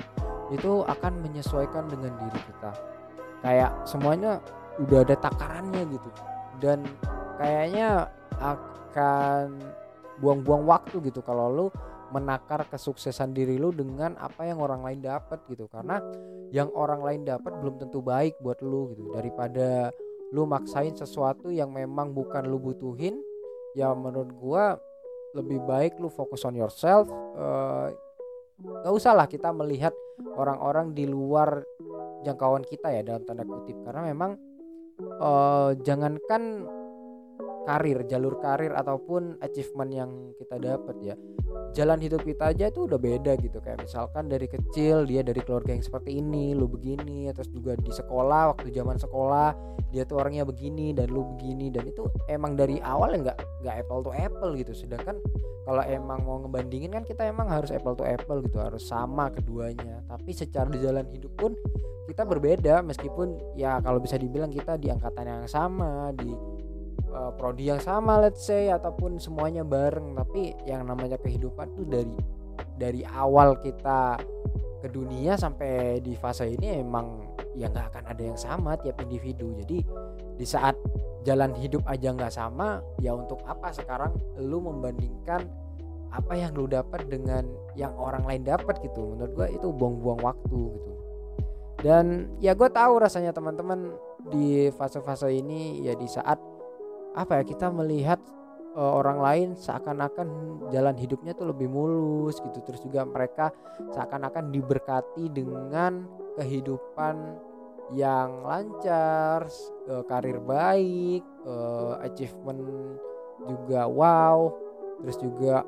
itu 0.54 0.86
akan 0.86 1.18
menyesuaikan 1.18 1.90
dengan 1.90 2.14
diri 2.14 2.40
kita. 2.46 2.70
Kayak 3.42 3.74
semuanya 3.90 4.38
udah 4.78 5.02
ada 5.02 5.16
takarannya 5.18 5.82
gitu. 5.90 6.10
Dan 6.62 6.86
kayaknya 7.42 8.06
akan 8.38 9.58
buang-buang 10.22 10.64
waktu 10.64 11.02
gitu 11.10 11.20
kalau 11.26 11.50
lu 11.50 11.66
menakar 12.14 12.62
kesuksesan 12.70 13.34
diri 13.34 13.58
lu 13.58 13.74
dengan 13.74 14.14
apa 14.22 14.46
yang 14.46 14.62
orang 14.62 14.86
lain 14.86 15.02
dapat 15.02 15.42
gitu. 15.50 15.66
Karena 15.66 15.98
yang 16.54 16.70
orang 16.78 17.02
lain 17.02 17.26
dapat 17.26 17.50
belum 17.58 17.82
tentu 17.82 17.98
baik 17.98 18.38
buat 18.38 18.62
lu 18.62 18.94
gitu. 18.94 19.10
Daripada 19.10 19.90
lu 20.34 20.48
maksain 20.48 20.94
sesuatu 20.94 21.52
yang 21.54 21.70
memang 21.70 22.10
bukan 22.10 22.46
lu 22.46 22.58
butuhin 22.58 23.18
ya 23.78 23.94
menurut 23.94 24.30
gua 24.34 24.64
lebih 25.36 25.60
baik 25.68 26.00
lu 26.00 26.08
fokus 26.08 26.42
on 26.48 26.56
yourself 26.56 27.06
uh, 27.36 27.92
usah 28.88 29.12
lah 29.12 29.28
kita 29.28 29.52
melihat 29.52 29.92
orang-orang 30.34 30.96
di 30.96 31.04
luar 31.04 31.60
jangkauan 32.24 32.64
kita 32.64 32.88
ya 32.88 33.04
dalam 33.04 33.22
tanda 33.28 33.44
kutip 33.44 33.76
karena 33.84 34.08
memang 34.08 34.40
uh, 35.20 35.76
jangankan 35.84 36.64
karir, 37.66 38.06
jalur 38.06 38.38
karir 38.38 38.72
ataupun 38.72 39.42
achievement 39.42 39.90
yang 39.90 40.10
kita 40.38 40.56
dapat 40.62 40.96
ya. 41.02 41.14
Jalan 41.74 41.98
hidup 41.98 42.22
kita 42.22 42.54
aja 42.54 42.70
itu 42.70 42.86
udah 42.86 42.96
beda 42.96 43.34
gitu 43.42 43.58
kayak 43.58 43.82
misalkan 43.82 44.30
dari 44.30 44.46
kecil 44.46 45.02
dia 45.04 45.26
dari 45.26 45.42
keluarga 45.42 45.74
yang 45.74 45.82
seperti 45.82 46.22
ini, 46.22 46.54
lu 46.54 46.70
begini, 46.70 47.26
terus 47.34 47.50
juga 47.50 47.74
di 47.74 47.90
sekolah 47.90 48.54
waktu 48.54 48.70
zaman 48.70 48.96
sekolah 48.96 49.50
dia 49.96 50.04
tuh 50.04 50.20
orangnya 50.20 50.44
begini 50.44 50.92
dan 50.92 51.08
lu 51.08 51.24
begini 51.32 51.72
dan 51.72 51.88
itu 51.88 52.04
emang 52.28 52.52
dari 52.52 52.76
awal 52.84 53.16
ya 53.16 53.32
nggak 53.32 53.38
nggak 53.64 53.74
apple 53.80 54.04
to 54.04 54.12
apple 54.12 54.52
gitu. 54.52 54.76
Sedangkan 54.76 55.16
kalau 55.64 55.80
emang 55.88 56.20
mau 56.20 56.36
ngebandingin 56.44 56.92
kan 56.92 57.04
kita 57.08 57.24
emang 57.24 57.48
harus 57.48 57.72
apple 57.72 57.96
to 57.96 58.04
apple 58.04 58.44
gitu, 58.44 58.60
harus 58.60 58.84
sama 58.84 59.32
keduanya. 59.32 60.04
Tapi 60.04 60.36
secara 60.36 60.68
di 60.68 60.84
jalan 60.84 61.08
hidup 61.08 61.32
pun 61.40 61.56
kita 62.04 62.28
berbeda 62.28 62.84
meskipun 62.84 63.56
ya 63.56 63.80
kalau 63.80 63.96
bisa 63.96 64.20
dibilang 64.20 64.52
kita 64.52 64.76
di 64.76 64.92
angkatan 64.92 65.24
yang 65.24 65.48
sama, 65.48 66.12
di 66.12 66.28
uh, 67.16 67.32
prodi 67.32 67.72
yang 67.72 67.80
sama 67.80 68.20
let's 68.20 68.44
say 68.44 68.68
ataupun 68.68 69.16
semuanya 69.16 69.64
bareng 69.64 70.12
tapi 70.12 70.52
yang 70.68 70.84
namanya 70.84 71.16
kehidupan 71.16 71.72
tuh 71.72 71.88
dari 71.88 72.14
dari 72.76 73.02
awal 73.08 73.56
kita 73.60 74.20
ke 74.84 74.88
dunia 74.92 75.40
sampai 75.40 76.04
di 76.04 76.12
fase 76.14 76.52
ini 76.52 76.84
emang 76.84 77.35
ya 77.56 77.72
nggak 77.72 77.96
akan 77.96 78.04
ada 78.12 78.22
yang 78.22 78.38
sama 78.38 78.76
tiap 78.76 79.00
individu. 79.00 79.56
Jadi 79.64 79.80
di 80.36 80.46
saat 80.46 80.76
jalan 81.24 81.56
hidup 81.56 81.82
aja 81.88 82.12
nggak 82.12 82.30
sama 82.30 82.84
ya 83.00 83.16
untuk 83.16 83.40
apa 83.48 83.72
sekarang 83.72 84.12
lu 84.38 84.60
membandingkan 84.60 85.48
apa 86.12 86.32
yang 86.38 86.54
lu 86.54 86.70
dapat 86.70 87.08
dengan 87.10 87.48
yang 87.74 87.96
orang 87.96 88.22
lain 88.28 88.44
dapat 88.44 88.78
gitu. 88.84 89.16
Menurut 89.16 89.32
gue 89.34 89.48
itu 89.56 89.68
buang-buang 89.72 90.20
waktu 90.22 90.60
gitu. 90.76 90.92
Dan 91.80 92.32
ya 92.40 92.56
gue 92.56 92.68
tahu 92.72 93.00
rasanya 93.00 93.36
teman-teman 93.36 93.96
di 94.32 94.72
fase-fase 94.76 95.28
ini 95.32 95.84
ya 95.84 95.92
di 95.92 96.08
saat 96.08 96.40
apa 97.16 97.40
ya 97.40 97.44
kita 97.44 97.72
melihat 97.72 98.20
uh, 98.76 98.92
orang 99.00 99.18
lain 99.18 99.48
seakan-akan 99.56 100.28
jalan 100.70 100.96
hidupnya 101.00 101.32
tuh 101.32 101.50
lebih 101.50 101.66
mulus 101.66 102.38
gitu. 102.44 102.60
Terus 102.62 102.80
juga 102.84 103.02
mereka 103.08 103.50
seakan-akan 103.96 104.52
diberkati 104.52 105.32
dengan 105.32 106.04
kehidupan 106.36 107.16
yang 107.96 108.42
lancar 108.44 109.46
uh, 109.88 110.04
karir 110.04 110.38
baik 110.42 111.24
uh, 111.48 111.98
achievement 112.04 112.60
juga 113.48 113.88
wow. 113.88 114.52
Terus 115.02 115.16
juga 115.18 115.64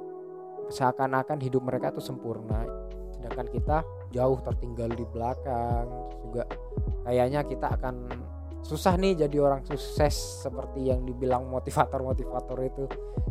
seakan-akan 0.68 1.40
hidup 1.40 1.64
mereka 1.64 1.90
tuh 1.90 2.04
sempurna. 2.04 2.68
Sedangkan 3.16 3.48
kita 3.48 3.76
jauh 4.12 4.38
tertinggal 4.44 4.92
di 4.92 5.04
belakang. 5.08 5.88
Juga 6.28 6.44
kayaknya 7.08 7.40
kita 7.44 7.72
akan 7.72 8.08
susah 8.68 9.00
nih 9.00 9.24
jadi 9.24 9.36
orang 9.40 9.64
sukses 9.64 10.44
seperti 10.44 10.92
yang 10.92 11.00
dibilang 11.08 11.48
motivator-motivator 11.48 12.58
itu. 12.60 12.84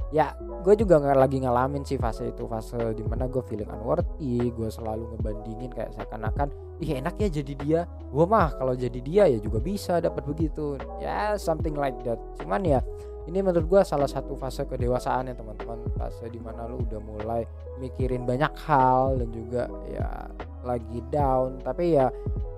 Ya 0.09 0.33
gue 0.65 0.73
juga 0.73 0.97
nggak 0.97 1.19
lagi 1.19 1.37
ngalamin 1.45 1.85
sih 1.85 2.01
fase 2.01 2.33
itu 2.33 2.49
fase 2.49 2.97
di 2.97 3.05
mana 3.05 3.29
gue 3.29 3.45
feeling 3.45 3.69
unworthy 3.69 4.49
gue 4.49 4.69
selalu 4.73 5.13
ngebandingin 5.13 5.69
kayak 5.69 5.93
seakan-akan 5.93 6.49
ih 6.81 6.97
enak 6.97 7.21
ya 7.21 7.29
jadi 7.29 7.53
dia. 7.53 7.81
Gue 8.09 8.25
mah 8.25 8.57
kalau 8.57 8.73
jadi 8.73 8.97
dia 8.97 9.23
ya 9.29 9.37
juga 9.37 9.61
bisa 9.61 10.01
dapat 10.01 10.25
begitu. 10.25 10.81
Ya 10.97 11.37
something 11.37 11.77
like 11.77 12.01
that. 12.01 12.17
Cuman 12.41 12.65
ya 12.65 12.81
ini 13.27 13.43
menurut 13.43 13.67
gue 13.67 13.81
salah 13.83 14.07
satu 14.07 14.39
fase 14.39 14.63
kedewasaan 14.63 15.27
ya 15.27 15.35
teman-teman. 15.35 15.83
Fase 15.99 16.31
di 16.31 16.39
mana 16.39 16.63
lu 16.63 16.79
udah 16.79 17.01
mulai 17.03 17.43
mikirin 17.75 18.23
banyak 18.23 18.55
hal 18.63 19.19
dan 19.19 19.29
juga 19.35 19.67
ya 19.91 20.31
lagi 20.63 21.03
down. 21.11 21.59
Tapi 21.59 21.99
ya 21.99 22.07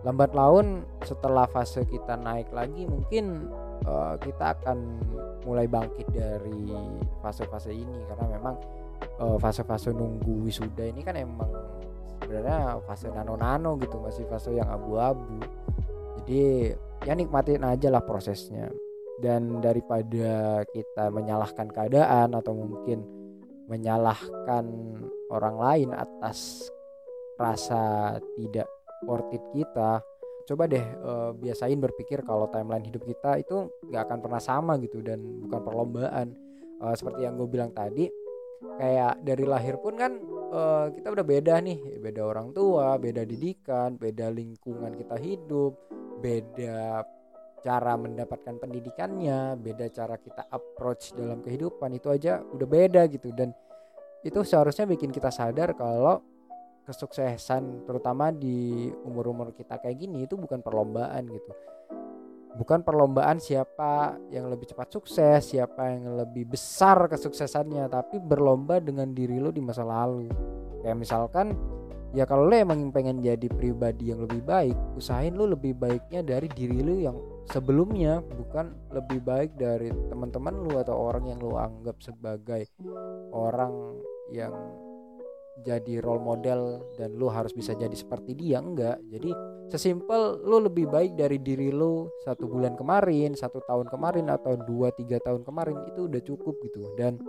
lambat 0.05 0.37
laun 0.37 0.85
setelah 1.01 1.49
fase 1.49 1.89
kita 1.89 2.13
naik 2.21 2.53
lagi 2.53 2.85
mungkin 2.85 3.49
uh, 3.89 4.13
kita 4.21 4.61
akan 4.61 4.77
mulai 5.49 5.65
bangkit 5.65 6.05
dari 6.13 6.69
fase-fase 7.25 7.73
ini. 7.73 8.05
Karena 8.05 8.37
memang 8.37 8.55
uh, 9.25 9.41
fase-fase 9.41 9.89
nunggu 9.89 10.45
wisuda 10.45 10.85
ini 10.85 11.01
kan 11.01 11.17
emang 11.17 11.49
sebenarnya 12.21 12.77
fase 12.85 13.09
nano-nano 13.09 13.73
gitu 13.81 13.97
masih 13.97 14.29
fase 14.29 14.53
yang 14.53 14.69
abu-abu. 14.69 15.41
Jadi 16.21 16.77
ya 17.09 17.17
nikmatin 17.17 17.65
aja 17.65 17.89
lah 17.89 18.05
prosesnya 18.05 18.69
dan 19.19 19.59
daripada 19.59 20.63
kita 20.71 21.11
menyalahkan 21.11 21.67
keadaan 21.69 22.35
atau 22.35 22.55
mungkin 22.55 23.03
menyalahkan 23.69 24.65
orang 25.29 25.55
lain 25.59 25.89
atas 25.93 26.67
rasa 27.37 28.17
tidak 28.35 28.67
worth 29.05 29.31
it 29.31 29.43
kita 29.53 30.03
coba 30.49 30.65
deh 30.65 30.81
uh, 30.81 31.31
biasain 31.37 31.77
berpikir 31.77 32.25
kalau 32.25 32.49
timeline 32.49 32.81
hidup 32.81 33.05
kita 33.05 33.37
itu 33.37 33.69
nggak 33.85 34.09
akan 34.09 34.19
pernah 34.19 34.41
sama 34.41 34.81
gitu 34.81 35.05
dan 35.05 35.21
bukan 35.45 35.61
perlombaan. 35.61 36.27
Uh, 36.81 36.95
seperti 36.97 37.27
yang 37.27 37.37
gue 37.37 37.45
bilang 37.45 37.69
tadi 37.75 38.09
kayak 38.79 39.21
dari 39.23 39.45
lahir 39.45 39.75
pun 39.77 39.99
kan 39.99 40.15
uh, 40.51 40.87
kita 40.91 41.11
udah 41.11 41.25
beda 41.27 41.59
nih 41.59 41.99
beda 41.99 42.21
orang 42.23 42.55
tua 42.55 42.95
beda 42.95 43.23
didikan 43.23 43.95
beda 43.99 44.31
lingkungan 44.31 44.95
kita 44.95 45.15
hidup 45.19 45.75
beda 46.23 47.03
cara 47.59 47.95
mendapatkan 47.99 48.55
pendidikannya 48.57 49.59
beda 49.59 49.91
cara 49.91 50.15
kita 50.15 50.47
approach 50.49 51.13
dalam 51.13 51.43
kehidupan 51.43 51.93
itu 51.95 52.07
aja 52.09 52.39
udah 52.41 52.67
beda 52.67 53.05
gitu. 53.11 53.31
Dan 53.35 53.51
itu 54.23 54.39
seharusnya 54.43 54.87
bikin 54.87 55.11
kita 55.11 55.31
sadar 55.31 55.75
kalau 55.75 56.19
kesuksesan 56.83 57.85
terutama 57.85 58.33
di 58.33 58.89
umur-umur 59.05 59.53
kita 59.53 59.77
kayak 59.77 59.97
gini 59.99 60.25
itu 60.25 60.33
bukan 60.35 60.59
perlombaan 60.65 61.23
gitu. 61.29 61.51
Bukan 62.57 62.81
perlombaan 62.81 63.37
siapa 63.37 64.17
yang 64.33 64.49
lebih 64.49 64.73
cepat 64.73 64.89
sukses 64.89 65.53
siapa 65.53 65.95
yang 65.95 66.17
lebih 66.17 66.49
besar 66.49 67.05
kesuksesannya 67.05 67.87
tapi 67.87 68.17
berlomba 68.17 68.81
dengan 68.81 69.13
diri 69.13 69.37
lo 69.37 69.53
di 69.53 69.61
masa 69.61 69.85
lalu. 69.85 70.27
Kayak 70.81 70.97
misalkan 70.97 71.53
ya 72.13 72.25
kalau 72.25 72.49
lo 72.49 72.55
emang 72.57 72.89
pengen 72.89 73.21
jadi 73.21 73.45
pribadi 73.53 74.09
yang 74.09 74.25
lebih 74.25 74.41
baik 74.41 74.73
usahain 74.97 75.37
lo 75.37 75.45
lebih 75.45 75.77
baiknya 75.77 76.25
dari 76.25 76.49
diri 76.49 76.81
lo 76.81 76.95
yang 76.97 77.17
sebelumnya 77.49 78.21
bukan 78.21 78.73
lebih 78.89 79.21
baik 79.21 79.53
dari 79.57 79.93
teman-teman 80.09 80.57
lo 80.65 80.81
atau 80.81 80.97
orang 80.97 81.29
yang 81.29 81.39
lo 81.41 81.57
anggap 81.61 82.01
sebagai 82.01 82.65
orang 83.29 84.01
yang 84.33 84.53
jadi 85.63 85.99
role 85.99 86.23
model 86.23 86.79
dan 86.95 87.15
lu 87.19 87.27
harus 87.27 87.51
bisa 87.51 87.75
jadi 87.75 87.91
seperti 87.91 88.35
dia 88.35 88.63
enggak. 88.63 88.99
Jadi 89.11 89.31
sesimpel 89.67 90.39
lu 90.43 90.63
lebih 90.63 90.87
baik 90.87 91.19
dari 91.19 91.37
diri 91.39 91.69
lu 91.69 92.07
satu 92.23 92.47
bulan 92.47 92.79
kemarin 92.79 93.35
satu 93.35 93.59
tahun 93.67 93.91
kemarin 93.91 94.31
atau 94.31 94.55
dua 94.55 94.95
tiga 94.95 95.19
tahun 95.19 95.43
kemarin 95.43 95.77
itu 95.91 96.07
udah 96.07 96.21
cukup 96.23 96.55
gitu. 96.63 96.81
Dan 96.95 97.19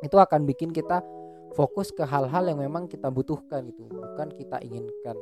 itu 0.00 0.16
akan 0.16 0.46
bikin 0.48 0.70
kita 0.72 1.02
fokus 1.54 1.90
ke 1.90 2.06
hal-hal 2.06 2.46
yang 2.46 2.58
memang 2.60 2.86
kita 2.86 3.10
butuhkan 3.10 3.66
gitu 3.70 3.86
bukan 3.90 4.28
kita 4.34 4.58
inginkan. 4.62 5.16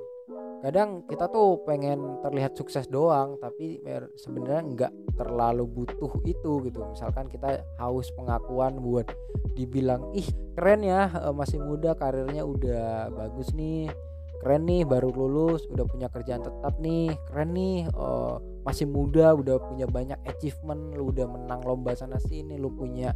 Kadang 0.58 1.06
kita 1.06 1.30
tuh 1.30 1.62
pengen 1.62 2.18
terlihat 2.18 2.58
sukses 2.58 2.90
doang 2.90 3.38
tapi 3.38 3.78
sebenarnya 4.18 4.62
nggak 4.74 4.92
terlalu 5.14 5.64
butuh 5.70 6.12
itu 6.26 6.66
gitu. 6.66 6.80
Misalkan 6.90 7.30
kita 7.30 7.62
haus 7.78 8.10
pengakuan 8.18 8.82
buat 8.82 9.06
dibilang 9.54 10.10
ih 10.14 10.26
keren 10.54 10.82
ya 10.86 11.10
eh, 11.10 11.34
masih 11.34 11.58
muda 11.62 11.94
karirnya 11.94 12.42
udah 12.46 13.10
bagus 13.14 13.54
nih 13.54 13.90
keren 14.38 14.70
nih 14.70 14.86
baru 14.86 15.10
lulus 15.10 15.66
udah 15.66 15.82
punya 15.86 16.06
kerjaan 16.06 16.46
tetap 16.46 16.78
nih 16.78 17.10
keren 17.26 17.50
nih 17.58 17.90
uh, 17.98 18.38
masih 18.66 18.86
muda 18.86 19.32
udah 19.34 19.58
punya 19.62 19.86
banyak 19.88 20.18
achievement 20.26 20.94
lu 20.94 21.10
udah 21.14 21.26
menang 21.26 21.62
lomba 21.62 21.94
sana 21.94 22.18
sini 22.18 22.58
lu 22.58 22.72
punya 22.74 23.14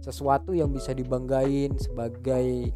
sesuatu 0.00 0.52
yang 0.56 0.72
bisa 0.72 0.96
dibanggain 0.96 1.76
sebagai 1.76 2.72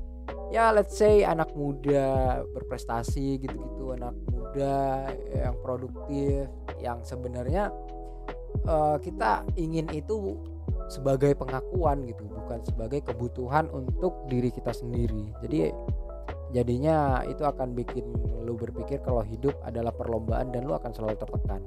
ya 0.49 0.73
let's 0.73 0.97
say 0.97 1.25
anak 1.25 1.53
muda 1.57 2.41
berprestasi 2.57 3.41
gitu-gitu 3.41 3.97
anak 3.97 4.17
muda 4.33 5.09
yang 5.33 5.57
produktif 5.61 6.49
yang 6.81 7.01
sebenarnya 7.05 7.73
uh, 8.65 8.97
kita 9.01 9.45
ingin 9.57 9.89
itu 9.93 10.37
sebagai 10.89 11.37
pengakuan 11.37 12.09
gitu 12.09 12.25
bukan 12.25 12.65
sebagai 12.65 13.05
kebutuhan 13.05 13.69
untuk 13.69 14.25
diri 14.33 14.49
kita 14.49 14.73
sendiri. 14.73 15.29
Jadi 15.45 15.69
jadinya 16.57 17.21
itu 17.29 17.45
akan 17.45 17.77
bikin 17.77 18.09
lu 18.41 18.57
berpikir 18.57 19.05
kalau 19.05 19.21
hidup 19.21 19.53
adalah 19.69 19.93
perlombaan 19.93 20.49
dan 20.49 20.65
lu 20.65 20.73
akan 20.73 20.93
selalu 20.97 21.21
tertekan 21.21 21.61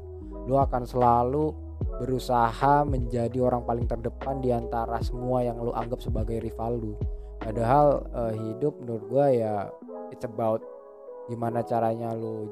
lu 0.45 0.57
akan 0.57 0.83
selalu 0.85 1.53
berusaha 2.01 2.85
menjadi 2.85 3.37
orang 3.41 3.65
paling 3.65 3.85
terdepan 3.85 4.41
di 4.41 4.49
antara 4.49 4.97
semua 5.01 5.45
yang 5.45 5.61
lu 5.61 5.73
anggap 5.73 6.01
sebagai 6.01 6.41
rival 6.41 6.81
lu. 6.81 6.93
Padahal 7.41 8.05
uh, 8.13 8.33
hidup 8.33 8.77
menurut 8.81 9.05
gue 9.09 9.25
ya 9.41 9.69
it's 10.13 10.25
about 10.25 10.61
gimana 11.29 11.65
caranya 11.65 12.13
lu 12.13 12.49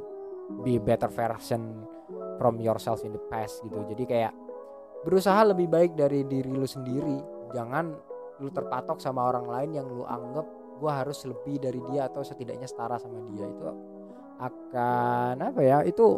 be 0.65 0.81
better 0.81 1.09
version 1.09 1.85
from 2.41 2.57
yourself 2.57 3.01
in 3.05 3.13
the 3.13 3.21
past 3.29 3.61
gitu. 3.61 3.85
Jadi 3.89 4.03
kayak 4.05 4.33
berusaha 5.05 5.45
lebih 5.45 5.69
baik 5.69 5.93
dari 5.93 6.25
diri 6.25 6.49
lu 6.49 6.65
sendiri. 6.65 7.21
Jangan 7.53 7.93
lu 8.41 8.49
terpatok 8.49 8.97
sama 9.01 9.29
orang 9.29 9.45
lain 9.45 9.69
yang 9.81 9.87
lu 9.89 10.05
anggap 10.05 10.45
gue 10.79 10.91
harus 10.91 11.25
lebih 11.27 11.59
dari 11.59 11.81
dia 11.91 12.07
atau 12.07 12.25
setidaknya 12.25 12.65
setara 12.65 12.97
sama 12.97 13.21
dia. 13.33 13.45
Itu 13.45 13.65
akan 14.39 15.35
apa 15.43 15.61
ya 15.61 15.83
itu 15.83 16.17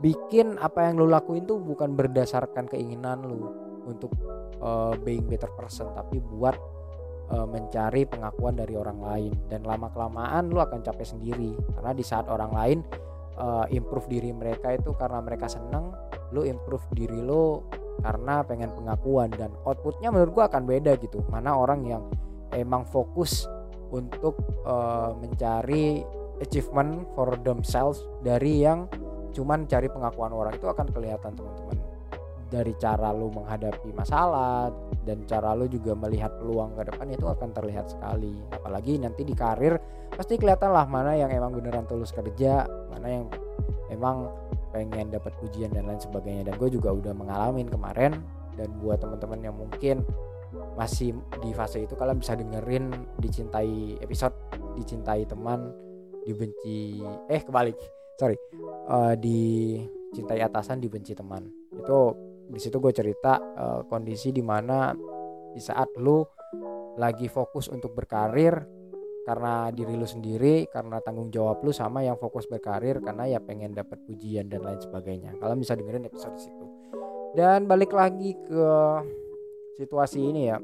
bikin 0.00 0.56
apa 0.62 0.88
yang 0.88 1.02
lu 1.02 1.10
lakuin 1.10 1.44
tuh 1.44 1.60
bukan 1.60 1.92
berdasarkan 1.92 2.70
keinginan 2.70 3.26
lu 3.26 3.50
untuk 3.84 4.14
uh, 4.62 4.94
being 5.02 5.26
better 5.26 5.50
person 5.58 5.90
tapi 5.92 6.22
buat 6.22 6.54
uh, 7.34 7.46
mencari 7.46 8.06
pengakuan 8.06 8.54
dari 8.54 8.74
orang 8.78 8.98
lain. 9.02 9.32
Dan 9.50 9.66
lama 9.66 9.90
kelamaan 9.90 10.50
lu 10.50 10.58
akan 10.62 10.80
capek 10.82 11.06
sendiri 11.16 11.52
karena 11.76 11.92
di 11.92 12.04
saat 12.06 12.26
orang 12.30 12.52
lain 12.54 12.78
uh, 13.38 13.66
improve 13.70 14.06
diri 14.08 14.30
mereka 14.30 14.74
itu 14.74 14.94
karena 14.94 15.18
mereka 15.22 15.50
seneng 15.50 15.92
lu 16.32 16.48
improve 16.48 16.84
diri 16.96 17.20
lu 17.20 17.60
karena 18.00 18.42
pengen 18.46 18.72
pengakuan. 18.72 19.28
Dan 19.32 19.52
outputnya 19.66 20.08
menurut 20.14 20.32
gua 20.32 20.44
akan 20.48 20.64
beda 20.64 20.96
gitu. 20.98 21.22
Mana 21.28 21.54
orang 21.58 21.84
yang 21.86 22.02
emang 22.54 22.84
fokus 22.88 23.48
untuk 23.92 24.40
uh, 24.64 25.12
mencari 25.20 26.00
achievement 26.40 27.06
for 27.14 27.36
themselves 27.44 28.02
dari 28.24 28.64
yang 28.64 28.88
cuman 29.32 29.64
cari 29.66 29.88
pengakuan 29.88 30.32
orang 30.32 30.54
itu 30.54 30.68
akan 30.68 30.86
kelihatan 30.92 31.32
teman-teman. 31.34 31.76
Dari 32.52 32.76
cara 32.76 33.08
lu 33.16 33.32
menghadapi 33.32 33.96
masalah 33.96 34.68
dan 35.08 35.24
cara 35.24 35.56
lu 35.56 35.64
juga 35.72 35.96
melihat 35.96 36.36
peluang 36.36 36.76
ke 36.76 36.84
depan 36.92 37.08
itu 37.08 37.24
akan 37.24 37.48
terlihat 37.56 37.88
sekali. 37.88 38.36
Apalagi 38.52 39.00
nanti 39.00 39.24
di 39.24 39.32
karir 39.32 39.80
pasti 40.12 40.36
kelihatan 40.36 40.68
lah 40.68 40.84
mana 40.84 41.16
yang 41.16 41.32
emang 41.32 41.56
beneran 41.56 41.88
tulus 41.88 42.12
kerja 42.12 42.68
mana 42.92 43.08
yang 43.08 43.24
emang 43.88 44.28
pengen 44.68 45.08
dapat 45.08 45.32
pujian 45.40 45.72
dan 45.72 45.88
lain 45.88 46.00
sebagainya. 46.00 46.52
Dan 46.52 46.60
gue 46.60 46.68
juga 46.68 46.92
udah 46.92 47.16
mengalami 47.16 47.64
kemarin 47.64 48.20
dan 48.60 48.68
buat 48.84 49.00
teman-teman 49.00 49.40
yang 49.40 49.56
mungkin 49.56 50.04
masih 50.76 51.16
di 51.40 51.56
fase 51.56 51.84
itu 51.84 51.96
kalian 51.96 52.20
bisa 52.20 52.36
dengerin 52.36 52.92
dicintai 53.20 53.96
episode 54.04 54.36
dicintai 54.76 55.24
teman 55.24 55.72
dibenci 56.28 57.00
eh 57.32 57.40
kebalik 57.40 57.76
sorry 58.22 58.38
uh, 58.86 59.14
dicintai 59.18 60.38
atasan 60.38 60.78
dibenci 60.78 61.18
teman. 61.18 61.42
Itu 61.74 62.14
di 62.46 62.62
situ 62.62 62.78
gue 62.78 62.94
cerita 62.94 63.42
uh, 63.42 63.80
kondisi 63.90 64.30
di 64.30 64.46
mana 64.46 64.94
di 65.50 65.58
saat 65.58 65.90
lu 65.98 66.22
lagi 66.94 67.26
fokus 67.26 67.66
untuk 67.66 67.98
berkarir 67.98 68.54
karena 69.22 69.70
diri 69.70 69.94
lu 69.94 70.06
sendiri 70.06 70.66
karena 70.70 70.98
tanggung 71.02 71.30
jawab 71.30 71.62
lu 71.62 71.70
sama 71.74 72.02
yang 72.02 72.18
fokus 72.18 72.46
berkarir 72.46 72.98
karena 73.02 73.26
ya 73.26 73.38
pengen 73.42 73.74
dapat 73.74 73.98
pujian 74.06 74.46
dan 74.46 74.62
lain 74.62 74.78
sebagainya. 74.78 75.34
Kalian 75.42 75.58
bisa 75.58 75.74
dengerin 75.74 76.06
episode 76.06 76.38
situ. 76.38 76.66
Dan 77.32 77.66
balik 77.66 77.90
lagi 77.90 78.38
ke 78.38 78.66
situasi 79.82 80.20
ini 80.20 80.52
ya. 80.52 80.62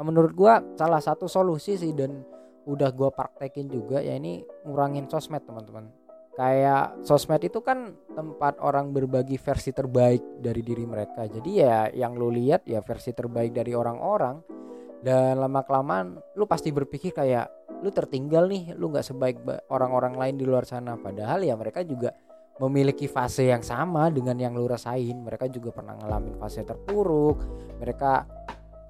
Menurut 0.00 0.32
gua 0.32 0.64
salah 0.80 1.04
satu 1.04 1.28
solusi 1.28 1.76
sih 1.76 1.92
dan 1.92 2.24
udah 2.64 2.88
gua 2.96 3.12
praktekin 3.12 3.68
juga 3.68 4.00
ya 4.00 4.16
ini 4.16 4.40
ngurangin 4.64 5.04
sosmed 5.12 5.44
teman-teman 5.44 5.99
kayak 6.34 7.02
sosmed 7.02 7.42
itu 7.42 7.60
kan 7.60 7.94
tempat 8.14 8.58
orang 8.62 8.94
berbagi 8.94 9.38
versi 9.38 9.74
terbaik 9.74 10.42
dari 10.42 10.62
diri 10.62 10.84
mereka. 10.86 11.26
Jadi 11.26 11.50
ya 11.58 11.90
yang 11.90 12.14
lu 12.14 12.30
lihat 12.30 12.66
ya 12.66 12.82
versi 12.82 13.10
terbaik 13.14 13.54
dari 13.54 13.74
orang-orang. 13.74 14.62
Dan 15.00 15.40
lama 15.40 15.64
kelamaan 15.64 16.20
lu 16.36 16.44
pasti 16.44 16.68
berpikir 16.68 17.16
kayak 17.16 17.48
lu 17.80 17.88
tertinggal 17.88 18.44
nih 18.44 18.76
lu 18.76 18.92
nggak 18.92 19.06
sebaik 19.06 19.40
orang-orang 19.72 20.12
lain 20.12 20.36
di 20.36 20.44
luar 20.44 20.68
sana. 20.68 21.00
Padahal 21.00 21.40
ya 21.40 21.56
mereka 21.56 21.80
juga 21.80 22.12
memiliki 22.60 23.08
fase 23.08 23.48
yang 23.48 23.64
sama 23.64 24.12
dengan 24.12 24.36
yang 24.36 24.52
lu 24.52 24.68
rasain. 24.68 25.16
Mereka 25.24 25.48
juga 25.48 25.72
pernah 25.72 25.96
ngalamin 25.96 26.36
fase 26.36 26.60
terpuruk. 26.60 27.40
Mereka 27.80 28.12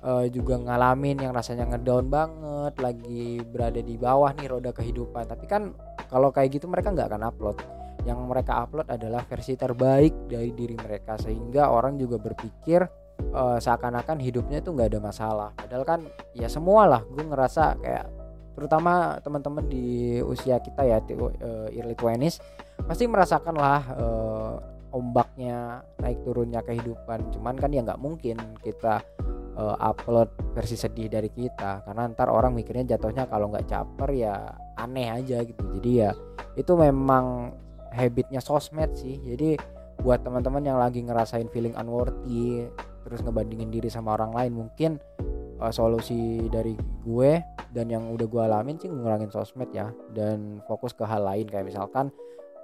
uh, 0.04 0.26
juga 0.28 0.60
ngalamin 0.60 1.20
yang 1.20 1.32
rasanya 1.32 1.68
ngedown 1.70 2.06
banget 2.08 2.74
lagi 2.80 3.40
berada 3.44 3.80
di 3.80 3.94
bawah 3.96 4.32
nih 4.36 4.48
roda 4.48 4.70
kehidupan. 4.72 5.28
Tapi 5.28 5.44
kan 5.46 5.72
kalau 6.08 6.32
kayak 6.34 6.60
gitu 6.60 6.66
mereka 6.66 6.92
nggak 6.92 7.08
akan 7.12 7.22
upload. 7.28 7.56
Yang 8.08 8.18
mereka 8.24 8.52
upload 8.64 8.88
adalah 8.88 9.22
versi 9.28 9.54
terbaik 9.56 10.28
dari 10.28 10.50
diri 10.56 10.76
mereka. 10.76 11.20
Sehingga 11.20 11.68
orang 11.68 12.00
juga 12.00 12.16
berpikir 12.16 12.80
uh, 13.32 13.58
seakan-akan 13.60 14.18
hidupnya 14.20 14.64
itu 14.64 14.72
nggak 14.72 14.96
ada 14.96 15.00
masalah. 15.00 15.48
Padahal 15.56 15.84
kan 15.84 16.00
ya 16.32 16.48
semua 16.48 16.88
lah 16.88 17.02
gue 17.04 17.24
ngerasa 17.24 17.76
kayak 17.80 18.06
terutama 18.60 19.16
teman-teman 19.24 19.64
di 19.72 20.18
usia 20.20 20.60
kita 20.60 20.84
ya 20.84 21.00
uh, 21.00 21.70
early 21.72 21.96
20s 21.96 22.44
pasti 22.84 23.08
merasakan 23.08 23.56
lah 23.56 23.80
uh, 23.96 24.54
ombaknya 24.90 25.82
naik 26.02 26.22
turunnya 26.26 26.60
kehidupan. 26.62 27.30
Cuman 27.34 27.54
kan 27.58 27.70
ya 27.70 27.82
nggak 27.82 28.02
mungkin 28.02 28.36
kita 28.62 29.02
uh, 29.56 29.76
upload 29.78 30.30
versi 30.54 30.74
sedih 30.74 31.06
dari 31.10 31.30
kita. 31.30 31.86
Karena 31.86 32.10
ntar 32.10 32.30
orang 32.30 32.54
mikirnya 32.54 32.96
jatuhnya 32.96 33.26
kalau 33.30 33.50
nggak 33.50 33.66
caper 33.70 34.10
ya 34.14 34.34
aneh 34.78 35.08
aja 35.10 35.42
gitu. 35.42 35.62
Jadi 35.78 35.90
ya 36.06 36.10
itu 36.58 36.72
memang 36.74 37.54
habitnya 37.94 38.42
sosmed 38.42 38.94
sih. 38.94 39.18
Jadi 39.22 39.58
buat 40.00 40.24
teman-teman 40.24 40.64
yang 40.64 40.78
lagi 40.80 41.04
ngerasain 41.04 41.50
feeling 41.52 41.76
unworthy 41.76 42.64
terus 43.04 43.20
ngebandingin 43.24 43.72
diri 43.72 43.88
sama 43.88 44.16
orang 44.16 44.32
lain 44.32 44.52
mungkin 44.64 44.90
uh, 45.60 45.72
solusi 45.72 46.48
dari 46.52 46.76
gue 47.04 47.40
dan 47.72 47.88
yang 47.88 48.08
udah 48.12 48.26
gue 48.28 48.42
alamin 48.42 48.76
sih 48.80 48.88
ngurangin 48.88 49.30
sosmed 49.30 49.70
ya. 49.70 49.92
Dan 50.10 50.64
fokus 50.66 50.96
ke 50.96 51.06
hal 51.06 51.22
lain. 51.22 51.46
Kayak 51.46 51.70
misalkan 51.70 52.10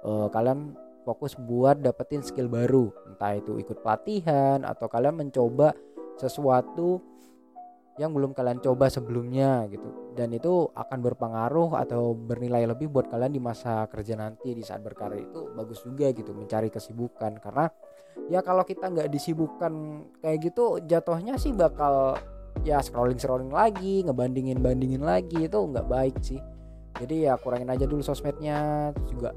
uh, 0.03 0.27
kalian 0.27 0.75
fokus 1.07 1.39
buat 1.39 1.79
dapetin 1.79 2.19
skill 2.19 2.51
baru. 2.51 2.91
Entah 3.07 3.39
itu 3.39 3.55
ikut 3.55 3.79
pelatihan 3.79 4.67
atau 4.67 4.91
kalian 4.91 5.23
mencoba 5.23 5.71
sesuatu 6.19 6.99
yang 7.97 8.13
belum 8.13 8.35
kalian 8.35 8.59
coba 8.59 8.91
sebelumnya 8.91 9.63
gitu. 9.71 10.13
Dan 10.13 10.35
itu 10.35 10.67
akan 10.75 10.99
berpengaruh 10.99 11.79
atau 11.79 12.11
bernilai 12.13 12.67
lebih 12.67 12.91
buat 12.91 13.07
kalian 13.07 13.31
di 13.31 13.41
masa 13.41 13.87
kerja 13.87 14.19
nanti 14.19 14.51
di 14.51 14.61
saat 14.61 14.83
berkarir 14.83 15.31
itu 15.31 15.55
bagus 15.55 15.81
juga 15.81 16.11
gitu 16.11 16.35
mencari 16.35 16.67
kesibukan. 16.67 17.39
Karena 17.39 17.65
ya 18.27 18.43
kalau 18.43 18.67
kita 18.67 18.91
nggak 18.91 19.09
disibukkan 19.09 20.03
kayak 20.19 20.51
gitu 20.51 20.83
jatuhnya 20.85 21.39
sih 21.39 21.55
bakal 21.55 22.19
ya 22.61 22.83
scrolling 22.83 23.17
scrolling 23.17 23.53
lagi 23.53 24.05
ngebandingin 24.05 24.59
bandingin 24.61 25.01
lagi 25.01 25.49
itu 25.49 25.57
nggak 25.57 25.87
baik 25.89 26.15
sih. 26.21 26.41
Jadi 26.97 27.29
ya 27.29 27.37
kurangin 27.37 27.69
aja 27.69 27.85
dulu 27.85 28.01
sosmednya 28.01 28.89
terus 28.93 29.09
juga 29.09 29.31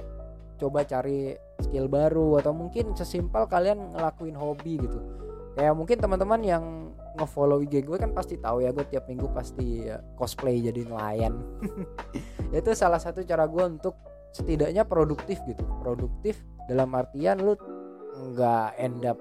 coba 0.61 0.85
cari 0.85 1.33
skill 1.65 1.89
baru 1.89 2.37
atau 2.45 2.53
mungkin 2.53 2.93
sesimpel 2.93 3.49
kalian 3.49 3.97
ngelakuin 3.97 4.37
hobi 4.37 4.77
gitu. 4.77 5.01
Kayak 5.57 5.75
mungkin 5.75 5.99
teman-teman 5.99 6.41
yang 6.45 6.65
ngefollow 7.19 7.59
IG 7.65 7.83
gue 7.83 7.99
kan 7.99 8.15
pasti 8.15 8.39
tahu 8.39 8.63
ya 8.63 8.71
gue 8.71 8.87
tiap 8.87 9.11
minggu 9.11 9.27
pasti 9.35 9.89
ya, 9.89 9.99
cosplay 10.15 10.63
jadi 10.63 10.87
nelayan. 10.87 11.41
Itu 12.55 12.71
salah 12.77 13.03
satu 13.03 13.25
cara 13.27 13.49
gue 13.51 13.65
untuk 13.67 13.97
setidaknya 14.31 14.87
produktif 14.87 15.43
gitu. 15.49 15.65
Produktif 15.83 16.39
dalam 16.71 16.95
artian 16.95 17.43
lu 17.43 17.59
nggak 18.31 18.79
end 18.79 19.03
up 19.09 19.19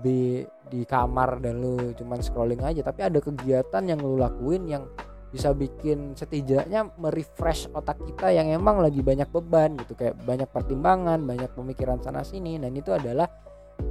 di 0.00 0.42
di 0.70 0.86
kamar 0.86 1.42
dan 1.42 1.58
lu 1.58 1.90
cuman 1.98 2.22
scrolling 2.22 2.62
aja 2.62 2.86
tapi 2.86 3.02
ada 3.02 3.18
kegiatan 3.18 3.82
yang 3.82 3.98
lu 3.98 4.14
lakuin 4.14 4.70
yang 4.70 4.86
bisa 5.30 5.54
bikin 5.54 6.18
setidaknya 6.18 6.90
merefresh 6.98 7.70
otak 7.70 8.02
kita 8.02 8.34
yang 8.34 8.50
emang 8.50 8.82
lagi 8.82 8.98
banyak 8.98 9.30
beban 9.30 9.78
gitu. 9.78 9.94
Kayak 9.94 10.18
banyak 10.26 10.50
pertimbangan 10.50 11.22
banyak 11.22 11.50
pemikiran 11.54 12.02
sana 12.02 12.26
sini. 12.26 12.58
Dan 12.58 12.74
itu 12.74 12.90
adalah 12.90 13.30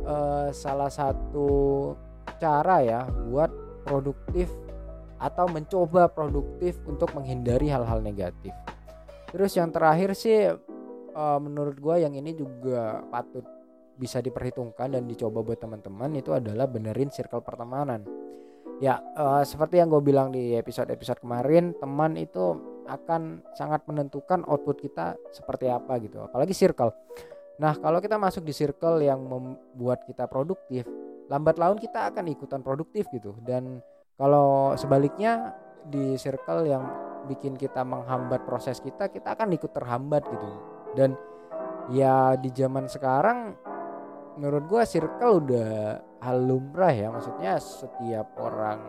uh, 0.04 0.52
salah 0.52 0.92
satu 0.92 1.92
cara 2.40 2.84
ya 2.84 3.02
buat 3.08 3.52
produktif 3.88 4.52
atau 5.20 5.48
mencoba 5.52 6.08
produktif 6.12 6.80
untuk 6.88 7.12
menghindari 7.16 7.68
hal-hal 7.72 8.00
negatif. 8.00 8.52
Terus 9.32 9.52
yang 9.56 9.72
terakhir 9.72 10.16
sih 10.16 10.48
uh, 11.16 11.40
menurut 11.40 11.76
gue 11.80 11.96
yang 12.04 12.16
ini 12.16 12.36
juga 12.36 13.04
patut 13.12 13.44
bisa 14.00 14.24
diperhitungkan 14.24 14.96
dan 14.96 15.04
dicoba 15.04 15.44
buat 15.44 15.60
teman-teman 15.60 16.16
itu 16.16 16.32
adalah 16.32 16.72
benerin 16.72 17.12
circle 17.12 17.44
pertemanan 17.44 18.08
ya 18.80 19.00
uh, 19.16 19.44
seperti 19.44 19.80
yang 19.80 19.92
gue 19.92 20.02
bilang 20.04 20.32
di 20.32 20.56
episode-episode 20.56 21.20
kemarin 21.24 21.76
teman 21.78 22.16
itu 22.16 22.56
akan 22.90 23.46
sangat 23.54 23.86
menentukan 23.86 24.42
output 24.50 24.82
kita 24.82 25.20
seperti 25.30 25.70
apa 25.70 26.00
gitu 26.02 26.26
apalagi 26.26 26.56
circle. 26.56 26.96
Nah 27.60 27.76
kalau 27.78 28.00
kita 28.00 28.16
masuk 28.16 28.48
di 28.48 28.56
circle 28.56 29.04
yang 29.04 29.20
membuat 29.28 30.08
kita 30.08 30.26
produktif 30.26 30.88
lambat 31.30 31.62
laun 31.62 31.78
kita 31.78 32.10
akan 32.10 32.26
ikutan 32.34 32.66
produktif 32.66 33.06
gitu. 33.14 33.38
Dan 33.46 33.80
kalau 34.18 34.74
sebaliknya 34.76 35.54
di 35.86 36.18
circle 36.18 36.68
yang 36.68 36.84
bikin 37.30 37.56
kita 37.56 37.86
menghambat 37.86 38.44
proses 38.44 38.82
kita 38.82 39.08
kita 39.08 39.38
akan 39.38 39.54
ikut 39.54 39.72
terhambat 39.72 40.26
gitu. 40.26 40.50
Dan 40.98 41.14
ya 41.94 42.34
di 42.36 42.50
zaman 42.50 42.90
sekarang 42.90 43.54
menurut 44.42 44.66
gue 44.66 44.84
circle 44.84 45.46
udah 45.46 46.02
hal 46.24 46.38
lumrah 46.44 46.92
ya. 46.92 47.08
Maksudnya 47.12 47.60
setiap 47.60 48.36
orang 48.40 48.80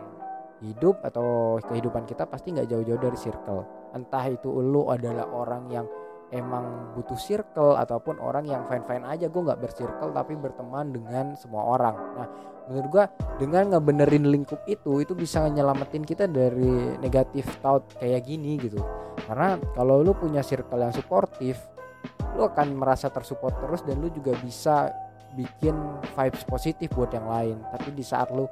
hidup 0.61 1.01
atau 1.01 1.57
kehidupan 1.65 2.05
kita 2.05 2.29
pasti 2.29 2.53
nggak 2.53 2.69
jauh-jauh 2.69 3.01
dari 3.01 3.17
circle. 3.17 3.91
Entah 3.97 4.25
itu 4.29 4.47
lu 4.61 4.87
adalah 4.87 5.27
orang 5.33 5.67
yang 5.73 5.87
emang 6.31 6.95
butuh 6.95 7.19
circle 7.19 7.75
ataupun 7.75 8.21
orang 8.21 8.47
yang 8.47 8.63
fine 8.69 8.85
fine 8.87 9.03
aja. 9.03 9.27
Gue 9.27 9.41
nggak 9.43 9.59
bersirkel 9.59 10.09
tapi 10.15 10.37
berteman 10.37 10.93
dengan 10.93 11.35
semua 11.35 11.75
orang. 11.75 11.95
Nah 12.15 12.27
menurut 12.69 12.89
gue 12.93 13.05
dengan 13.41 13.75
ngebenerin 13.75 14.31
lingkup 14.31 14.63
itu 14.69 15.01
itu 15.03 15.11
bisa 15.17 15.43
nyelamatin 15.49 16.05
kita 16.05 16.29
dari 16.29 16.95
negatif 17.01 17.49
thought 17.59 17.83
kayak 17.99 18.23
gini 18.23 18.55
gitu. 18.61 18.79
Karena 19.27 19.59
kalau 19.75 19.99
lu 19.99 20.15
punya 20.15 20.45
circle 20.45 20.79
yang 20.79 20.95
suportif 20.95 21.59
lu 22.31 22.47
akan 22.47 22.79
merasa 22.79 23.11
tersupport 23.11 23.59
terus 23.59 23.81
dan 23.83 23.99
lu 23.99 24.07
juga 24.07 24.31
bisa 24.39 24.87
bikin 25.35 25.75
vibes 26.15 26.43
positif 26.45 26.91
buat 26.93 27.11
yang 27.11 27.27
lain. 27.27 27.57
Tapi 27.71 27.91
di 27.95 28.03
saat 28.03 28.29
lu 28.31 28.47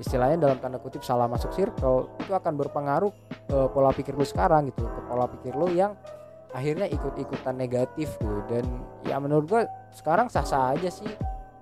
istilahnya 0.00 0.48
dalam 0.48 0.56
tanda 0.56 0.80
kutip 0.80 1.04
salah 1.04 1.28
masuk 1.28 1.52
circle 1.52 2.16
itu 2.24 2.32
akan 2.32 2.56
berpengaruh 2.56 3.12
ke 3.48 3.58
pola 3.72 3.92
pikir 3.92 4.16
lu 4.16 4.24
sekarang 4.24 4.72
gitu. 4.72 4.84
Ke 4.84 5.00
pola 5.08 5.28
pikir 5.28 5.52
lu 5.52 5.68
yang 5.72 5.92
akhirnya 6.52 6.88
ikut-ikutan 6.88 7.56
negatif 7.56 8.16
gitu. 8.20 8.38
Dan 8.48 8.64
ya 9.08 9.16
menurut 9.20 9.44
gue 9.48 9.62
sekarang 9.92 10.28
sah-sah 10.32 10.76
aja 10.76 10.88
sih 10.88 11.08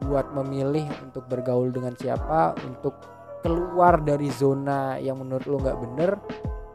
buat 0.00 0.32
memilih 0.32 0.86
untuk 1.04 1.28
bergaul 1.28 1.70
dengan 1.70 1.92
siapa 1.94 2.56
untuk 2.64 2.96
keluar 3.40 4.00
dari 4.00 4.28
zona 4.32 5.00
yang 5.00 5.20
menurut 5.20 5.46
lo 5.48 5.56
nggak 5.60 5.78
bener 5.80 6.12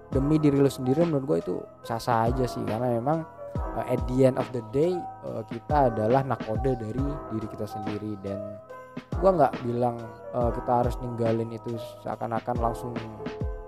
demi 0.10 0.40
diri 0.42 0.58
lo 0.58 0.70
sendiri 0.70 1.06
menurut 1.06 1.26
gue 1.26 1.38
itu 1.44 1.56
sah-sah 1.84 2.32
aja 2.32 2.46
sih. 2.48 2.64
Karena 2.64 2.96
memang 2.96 3.35
uh, 3.76 3.86
at 3.86 4.02
the 4.08 4.26
end 4.26 4.40
of 4.40 4.48
the 4.56 4.64
day 4.72 4.96
uh, 5.28 5.44
kita 5.46 5.94
adalah 5.94 6.24
nakode 6.24 6.76
dari 6.80 7.06
diri 7.36 7.48
kita 7.52 7.68
sendiri. 7.68 8.16
Dan 8.24 8.40
gue 8.96 9.30
nggak 9.30 9.54
bilang 9.68 10.00
uh, 10.32 10.52
kita 10.56 10.72
harus 10.84 10.96
ninggalin 11.04 11.52
itu 11.52 11.76
seakan-akan 12.04 12.56
langsung 12.60 12.96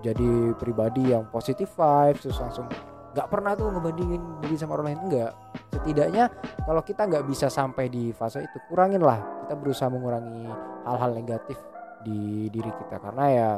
jadi 0.01 0.55
pribadi 0.55 1.11
yang 1.11 1.27
positif 1.27 1.73
vibes 1.75 2.23
terus 2.23 2.39
langsung 2.39 2.69
nggak 3.17 3.27
pernah 3.33 3.57
tuh 3.57 3.73
ngebandingin 3.73 4.21
diri 4.45 4.55
sama 4.55 4.77
orang 4.77 4.93
lain 4.93 5.01
enggak 5.09 5.33
setidaknya 5.73 6.29
kalau 6.67 6.81
kita 6.83 7.07
nggak 7.07 7.25
bisa 7.25 7.47
sampai 7.47 7.87
di 7.87 8.11
fase 8.11 8.43
itu 8.43 8.57
kurangin 8.67 8.99
lah. 8.99 9.23
Kita 9.47 9.55
berusaha 9.55 9.87
mengurangi 9.87 10.43
hal-hal 10.83 11.11
negatif 11.15 11.55
di 12.03 12.51
diri 12.51 12.67
kita. 12.67 12.99
Karena 12.99 13.25
ya 13.31 13.49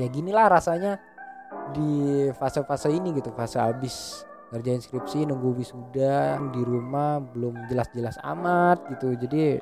ya 0.00 0.06
ginilah 0.08 0.46
rasanya 0.48 0.96
di 1.76 2.24
fase-fase 2.32 2.88
ini 2.88 3.12
gitu 3.16 3.32
fase 3.36 3.60
habis 3.60 4.24
ngerjain 4.54 4.78
skripsi 4.78 5.26
nunggu 5.26 5.58
wisuda 5.58 6.38
di 6.54 6.62
rumah 6.62 7.18
belum 7.18 7.66
jelas-jelas 7.66 8.18
amat 8.22 8.86
gitu. 8.94 9.18
Jadi 9.18 9.58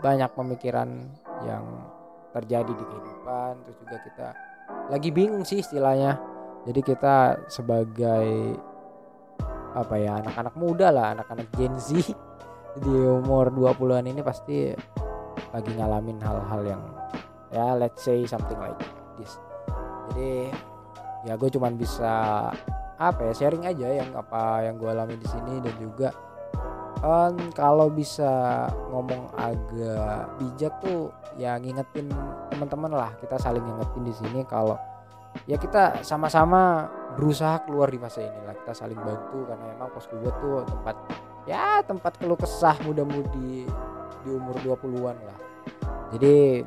banyak 0.00 0.30
pemikiran 0.32 0.88
yang 1.44 1.64
terjadi 2.32 2.72
di 2.72 2.84
kehidupan. 2.84 3.52
Terus 3.64 3.76
juga 3.84 3.96
kita 4.00 4.28
lagi 4.88 5.08
bingung 5.12 5.44
sih 5.44 5.60
istilahnya. 5.60 6.16
Jadi 6.62 6.80
kita 6.80 7.46
sebagai 7.50 8.56
apa 9.72 9.94
ya 9.96 10.20
anak-anak 10.20 10.54
muda 10.60 10.92
lah 10.92 11.16
anak-anak 11.16 11.48
Gen 11.56 11.74
Z 11.80 12.12
di 12.84 12.92
umur 12.92 13.48
20-an 13.48 14.04
ini 14.04 14.20
pasti 14.20 14.68
lagi 15.52 15.70
ngalamin 15.76 16.20
hal-hal 16.20 16.60
yang 16.64 16.82
ya 17.52 17.76
let's 17.76 18.00
say 18.00 18.24
something 18.24 18.56
like 18.56 18.80
this. 19.20 19.36
Jadi 20.12 20.48
ya 21.28 21.36
gue 21.36 21.50
cuman 21.52 21.76
bisa 21.76 22.48
apa 23.10 23.30
ya 23.30 23.32
sharing 23.34 23.66
aja 23.66 23.88
yang 24.02 24.10
apa 24.14 24.62
yang 24.62 24.78
gue 24.78 24.86
alami 24.86 25.18
di 25.18 25.26
sini 25.26 25.58
dan 25.58 25.74
juga 25.82 26.08
um, 27.02 27.34
kalau 27.56 27.90
bisa 27.90 28.66
ngomong 28.94 29.32
agak 29.34 30.30
bijak 30.38 30.74
tuh 30.78 31.10
ya 31.34 31.58
ngingetin 31.58 32.06
teman-teman 32.52 32.92
lah 32.94 33.10
kita 33.18 33.34
saling 33.40 33.62
ngingetin 33.62 34.02
di 34.06 34.14
sini 34.14 34.40
kalau 34.46 34.78
ya 35.48 35.56
kita 35.58 36.04
sama-sama 36.04 36.86
berusaha 37.18 37.64
keluar 37.64 37.88
di 37.90 37.98
fase 37.98 38.22
inilah 38.24 38.54
kita 38.62 38.72
saling 38.72 39.00
bantu 39.00 39.48
karena 39.48 39.64
emang 39.74 39.90
pos 39.90 40.06
gue 40.08 40.32
tuh 40.40 40.62
tempat 40.64 40.96
ya 41.48 41.82
tempat 41.82 42.16
keluh 42.20 42.38
kesah 42.38 42.76
muda-mudi 42.86 43.66
di 44.22 44.30
umur 44.30 44.54
20-an 44.62 45.16
lah. 45.18 45.38
Jadi 46.14 46.62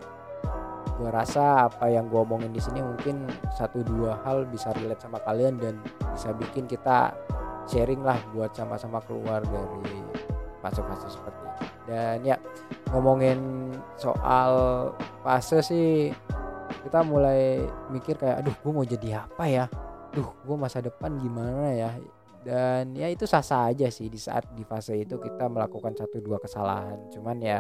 gue 0.96 1.10
rasa 1.12 1.68
apa 1.68 1.92
yang 1.92 2.08
gue 2.08 2.20
omongin 2.20 2.56
di 2.56 2.64
sini 2.64 2.80
mungkin 2.80 3.28
satu 3.52 3.84
dua 3.84 4.16
hal 4.24 4.48
bisa 4.48 4.72
relate 4.80 5.04
sama 5.04 5.20
kalian 5.28 5.60
dan 5.60 5.76
bisa 6.16 6.32
bikin 6.32 6.64
kita 6.66 7.12
sharing 7.68 8.00
lah 8.00 8.16
buat 8.32 8.56
sama-sama 8.56 9.04
keluar 9.04 9.44
dari 9.44 10.00
fase-fase 10.64 11.12
seperti 11.12 11.42
ini. 11.44 11.68
Dan 11.86 12.18
ya 12.24 12.38
ngomongin 12.96 13.40
soal 14.00 14.54
fase 15.22 15.60
sih 15.62 16.10
kita 16.86 17.02
mulai 17.06 17.66
mikir 17.92 18.18
kayak 18.18 18.46
aduh 18.46 18.56
gue 18.56 18.72
mau 18.72 18.86
jadi 18.88 19.26
apa 19.28 19.44
ya? 19.46 19.66
Duh 20.16 20.32
gue 20.48 20.56
masa 20.56 20.80
depan 20.80 21.20
gimana 21.20 21.76
ya? 21.76 21.92
Dan 22.46 22.94
ya 22.94 23.10
itu 23.10 23.26
sah-sah 23.26 23.74
aja 23.74 23.90
sih 23.90 24.08
di 24.08 24.22
saat 24.22 24.46
di 24.54 24.62
fase 24.62 24.96
itu 24.96 25.18
kita 25.18 25.50
melakukan 25.50 25.98
satu 25.98 26.22
dua 26.22 26.38
kesalahan. 26.38 27.10
Cuman 27.10 27.42
ya 27.42 27.60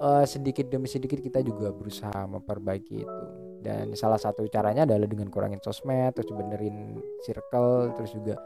uh, 0.00 0.24
sedikit 0.24 0.68
demi 0.68 0.88
sedikit 0.88 1.20
kita 1.20 1.40
juga 1.44 1.72
berusaha 1.72 2.26
memperbaiki 2.26 2.96
itu 3.02 3.24
dan 3.64 3.96
salah 3.98 4.20
satu 4.20 4.46
caranya 4.46 4.86
adalah 4.86 5.08
dengan 5.10 5.28
kurangin 5.32 5.58
sosmed 5.60 6.14
terus 6.14 6.30
benerin 6.30 7.02
circle 7.26 7.92
terus 7.98 8.14
juga 8.14 8.38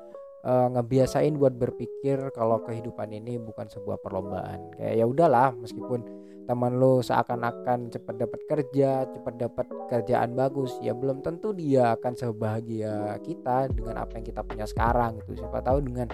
uh, 0.47 0.69
ngebiasain 0.73 1.37
buat 1.37 1.55
berpikir 1.57 2.33
kalau 2.33 2.63
kehidupan 2.65 3.13
ini 3.13 3.37
bukan 3.37 3.69
sebuah 3.69 4.01
perlombaan 4.01 4.73
kayak 4.79 4.95
ya 5.01 5.05
udahlah 5.05 5.53
meskipun 5.59 6.21
teman 6.51 6.83
lo 6.83 6.99
seakan-akan 6.99 7.95
cepat 7.95 8.27
dapat 8.27 8.41
kerja, 8.51 9.07
cepat 9.07 9.35
dapat 9.39 9.67
kerjaan 9.87 10.35
bagus, 10.35 10.75
ya 10.83 10.91
belum 10.99 11.23
tentu 11.23 11.55
dia 11.55 11.95
akan 11.95 12.19
sebahagia 12.19 13.23
kita 13.23 13.71
dengan 13.71 14.03
apa 14.03 14.19
yang 14.19 14.27
kita 14.27 14.43
punya 14.43 14.67
sekarang 14.67 15.23
gitu. 15.23 15.39
Siapa 15.39 15.63
tahu 15.63 15.79
dengan 15.87 16.11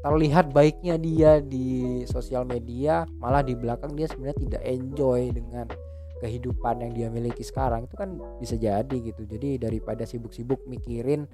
terlihat 0.00 0.56
baiknya 0.56 0.96
dia 0.96 1.44
di 1.44 2.02
sosial 2.08 2.48
media, 2.48 3.04
malah 3.20 3.44
di 3.44 3.52
belakang 3.52 3.92
dia 3.92 4.08
sebenarnya 4.08 4.38
tidak 4.48 4.62
enjoy 4.64 5.20
dengan 5.28 5.66
kehidupan 6.24 6.84
yang 6.84 6.92
dia 6.96 7.08
miliki 7.12 7.44
sekarang. 7.44 7.84
Itu 7.84 7.96
kan 7.96 8.16
bisa 8.40 8.56
jadi 8.56 8.96
gitu. 8.96 9.24
Jadi 9.28 9.60
daripada 9.60 10.04
sibuk-sibuk 10.08 10.64
mikirin 10.68 11.28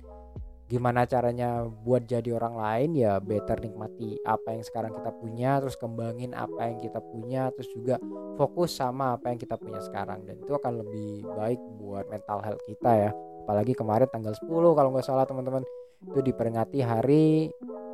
gimana 0.66 1.06
caranya 1.06 1.62
buat 1.62 2.10
jadi 2.10 2.34
orang 2.34 2.58
lain 2.58 2.98
ya 2.98 3.22
better 3.22 3.62
nikmati 3.62 4.18
apa 4.26 4.50
yang 4.50 4.66
sekarang 4.66 4.98
kita 4.98 5.14
punya 5.14 5.62
terus 5.62 5.78
kembangin 5.78 6.34
apa 6.34 6.66
yang 6.66 6.82
kita 6.82 6.98
punya 6.98 7.54
terus 7.54 7.70
juga 7.70 8.02
fokus 8.34 8.74
sama 8.74 9.14
apa 9.14 9.30
yang 9.30 9.38
kita 9.38 9.54
punya 9.54 9.78
sekarang. 9.78 10.26
Dan 10.26 10.42
itu 10.42 10.50
akan 10.58 10.82
lebih 10.82 11.22
baik 11.38 11.62
buat 11.78 12.10
mental 12.10 12.42
health 12.42 12.62
kita 12.66 13.10
ya 13.10 13.10
apalagi 13.46 13.78
kemarin 13.78 14.10
tanggal 14.10 14.34
10 14.34 14.50
kalau 14.50 14.90
nggak 14.90 15.06
salah 15.06 15.22
teman-teman. 15.22 15.62
Itu 16.02 16.18
diperingati 16.18 16.82
hari 16.82 17.46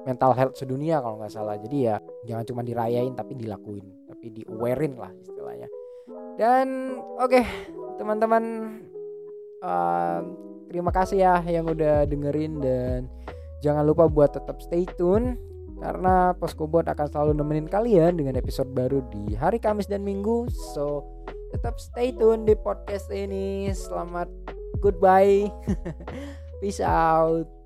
mental 0.09 0.33
health 0.33 0.57
sedunia 0.57 1.05
kalau 1.05 1.21
nggak 1.21 1.29
salah. 1.29 1.61
Jadi 1.61 1.93
ya 1.93 2.01
jangan 2.25 2.49
cuma 2.49 2.61
dirayain 2.65 3.13
tapi 3.13 3.37
dilakuin. 3.37 3.85
Tapi 4.09 4.27
di 4.33 4.43
awarein 4.49 4.97
lah 4.97 5.13
istilahnya. 5.21 5.69
Dan 6.41 6.97
oke 7.21 7.29
okay, 7.29 7.45
teman-teman 8.01 8.45
uh, 9.61 10.25
terima 10.73 10.89
kasih 10.89 11.21
ya 11.21 11.45
yang 11.45 11.69
udah 11.69 12.09
dengerin. 12.09 12.57
Dan 12.65 13.13
jangan 13.61 13.85
lupa 13.85 14.09
buat 14.09 14.33
tetap 14.33 14.57
stay 14.65 14.89
tune 14.97 15.37
karena 15.85 16.33
Poskobot 16.39 16.89
akan 16.89 17.07
selalu 17.13 17.33
nemenin 17.37 17.69
kalian 17.69 18.17
dengan 18.17 18.41
episode 18.41 18.73
baru 18.73 19.05
di 19.13 19.37
hari 19.37 19.61
Kamis 19.61 19.91
dan 19.91 20.01
Minggu. 20.01 20.49
So, 20.73 21.05
tetap 21.53 21.77
stay 21.77 22.15
tune 22.15 22.47
di 22.47 22.55
podcast 22.55 23.11
ini. 23.11 23.67
Selamat 23.75 24.31
goodbye. 24.83 25.47
Peace 26.61 26.81
out. 26.83 27.62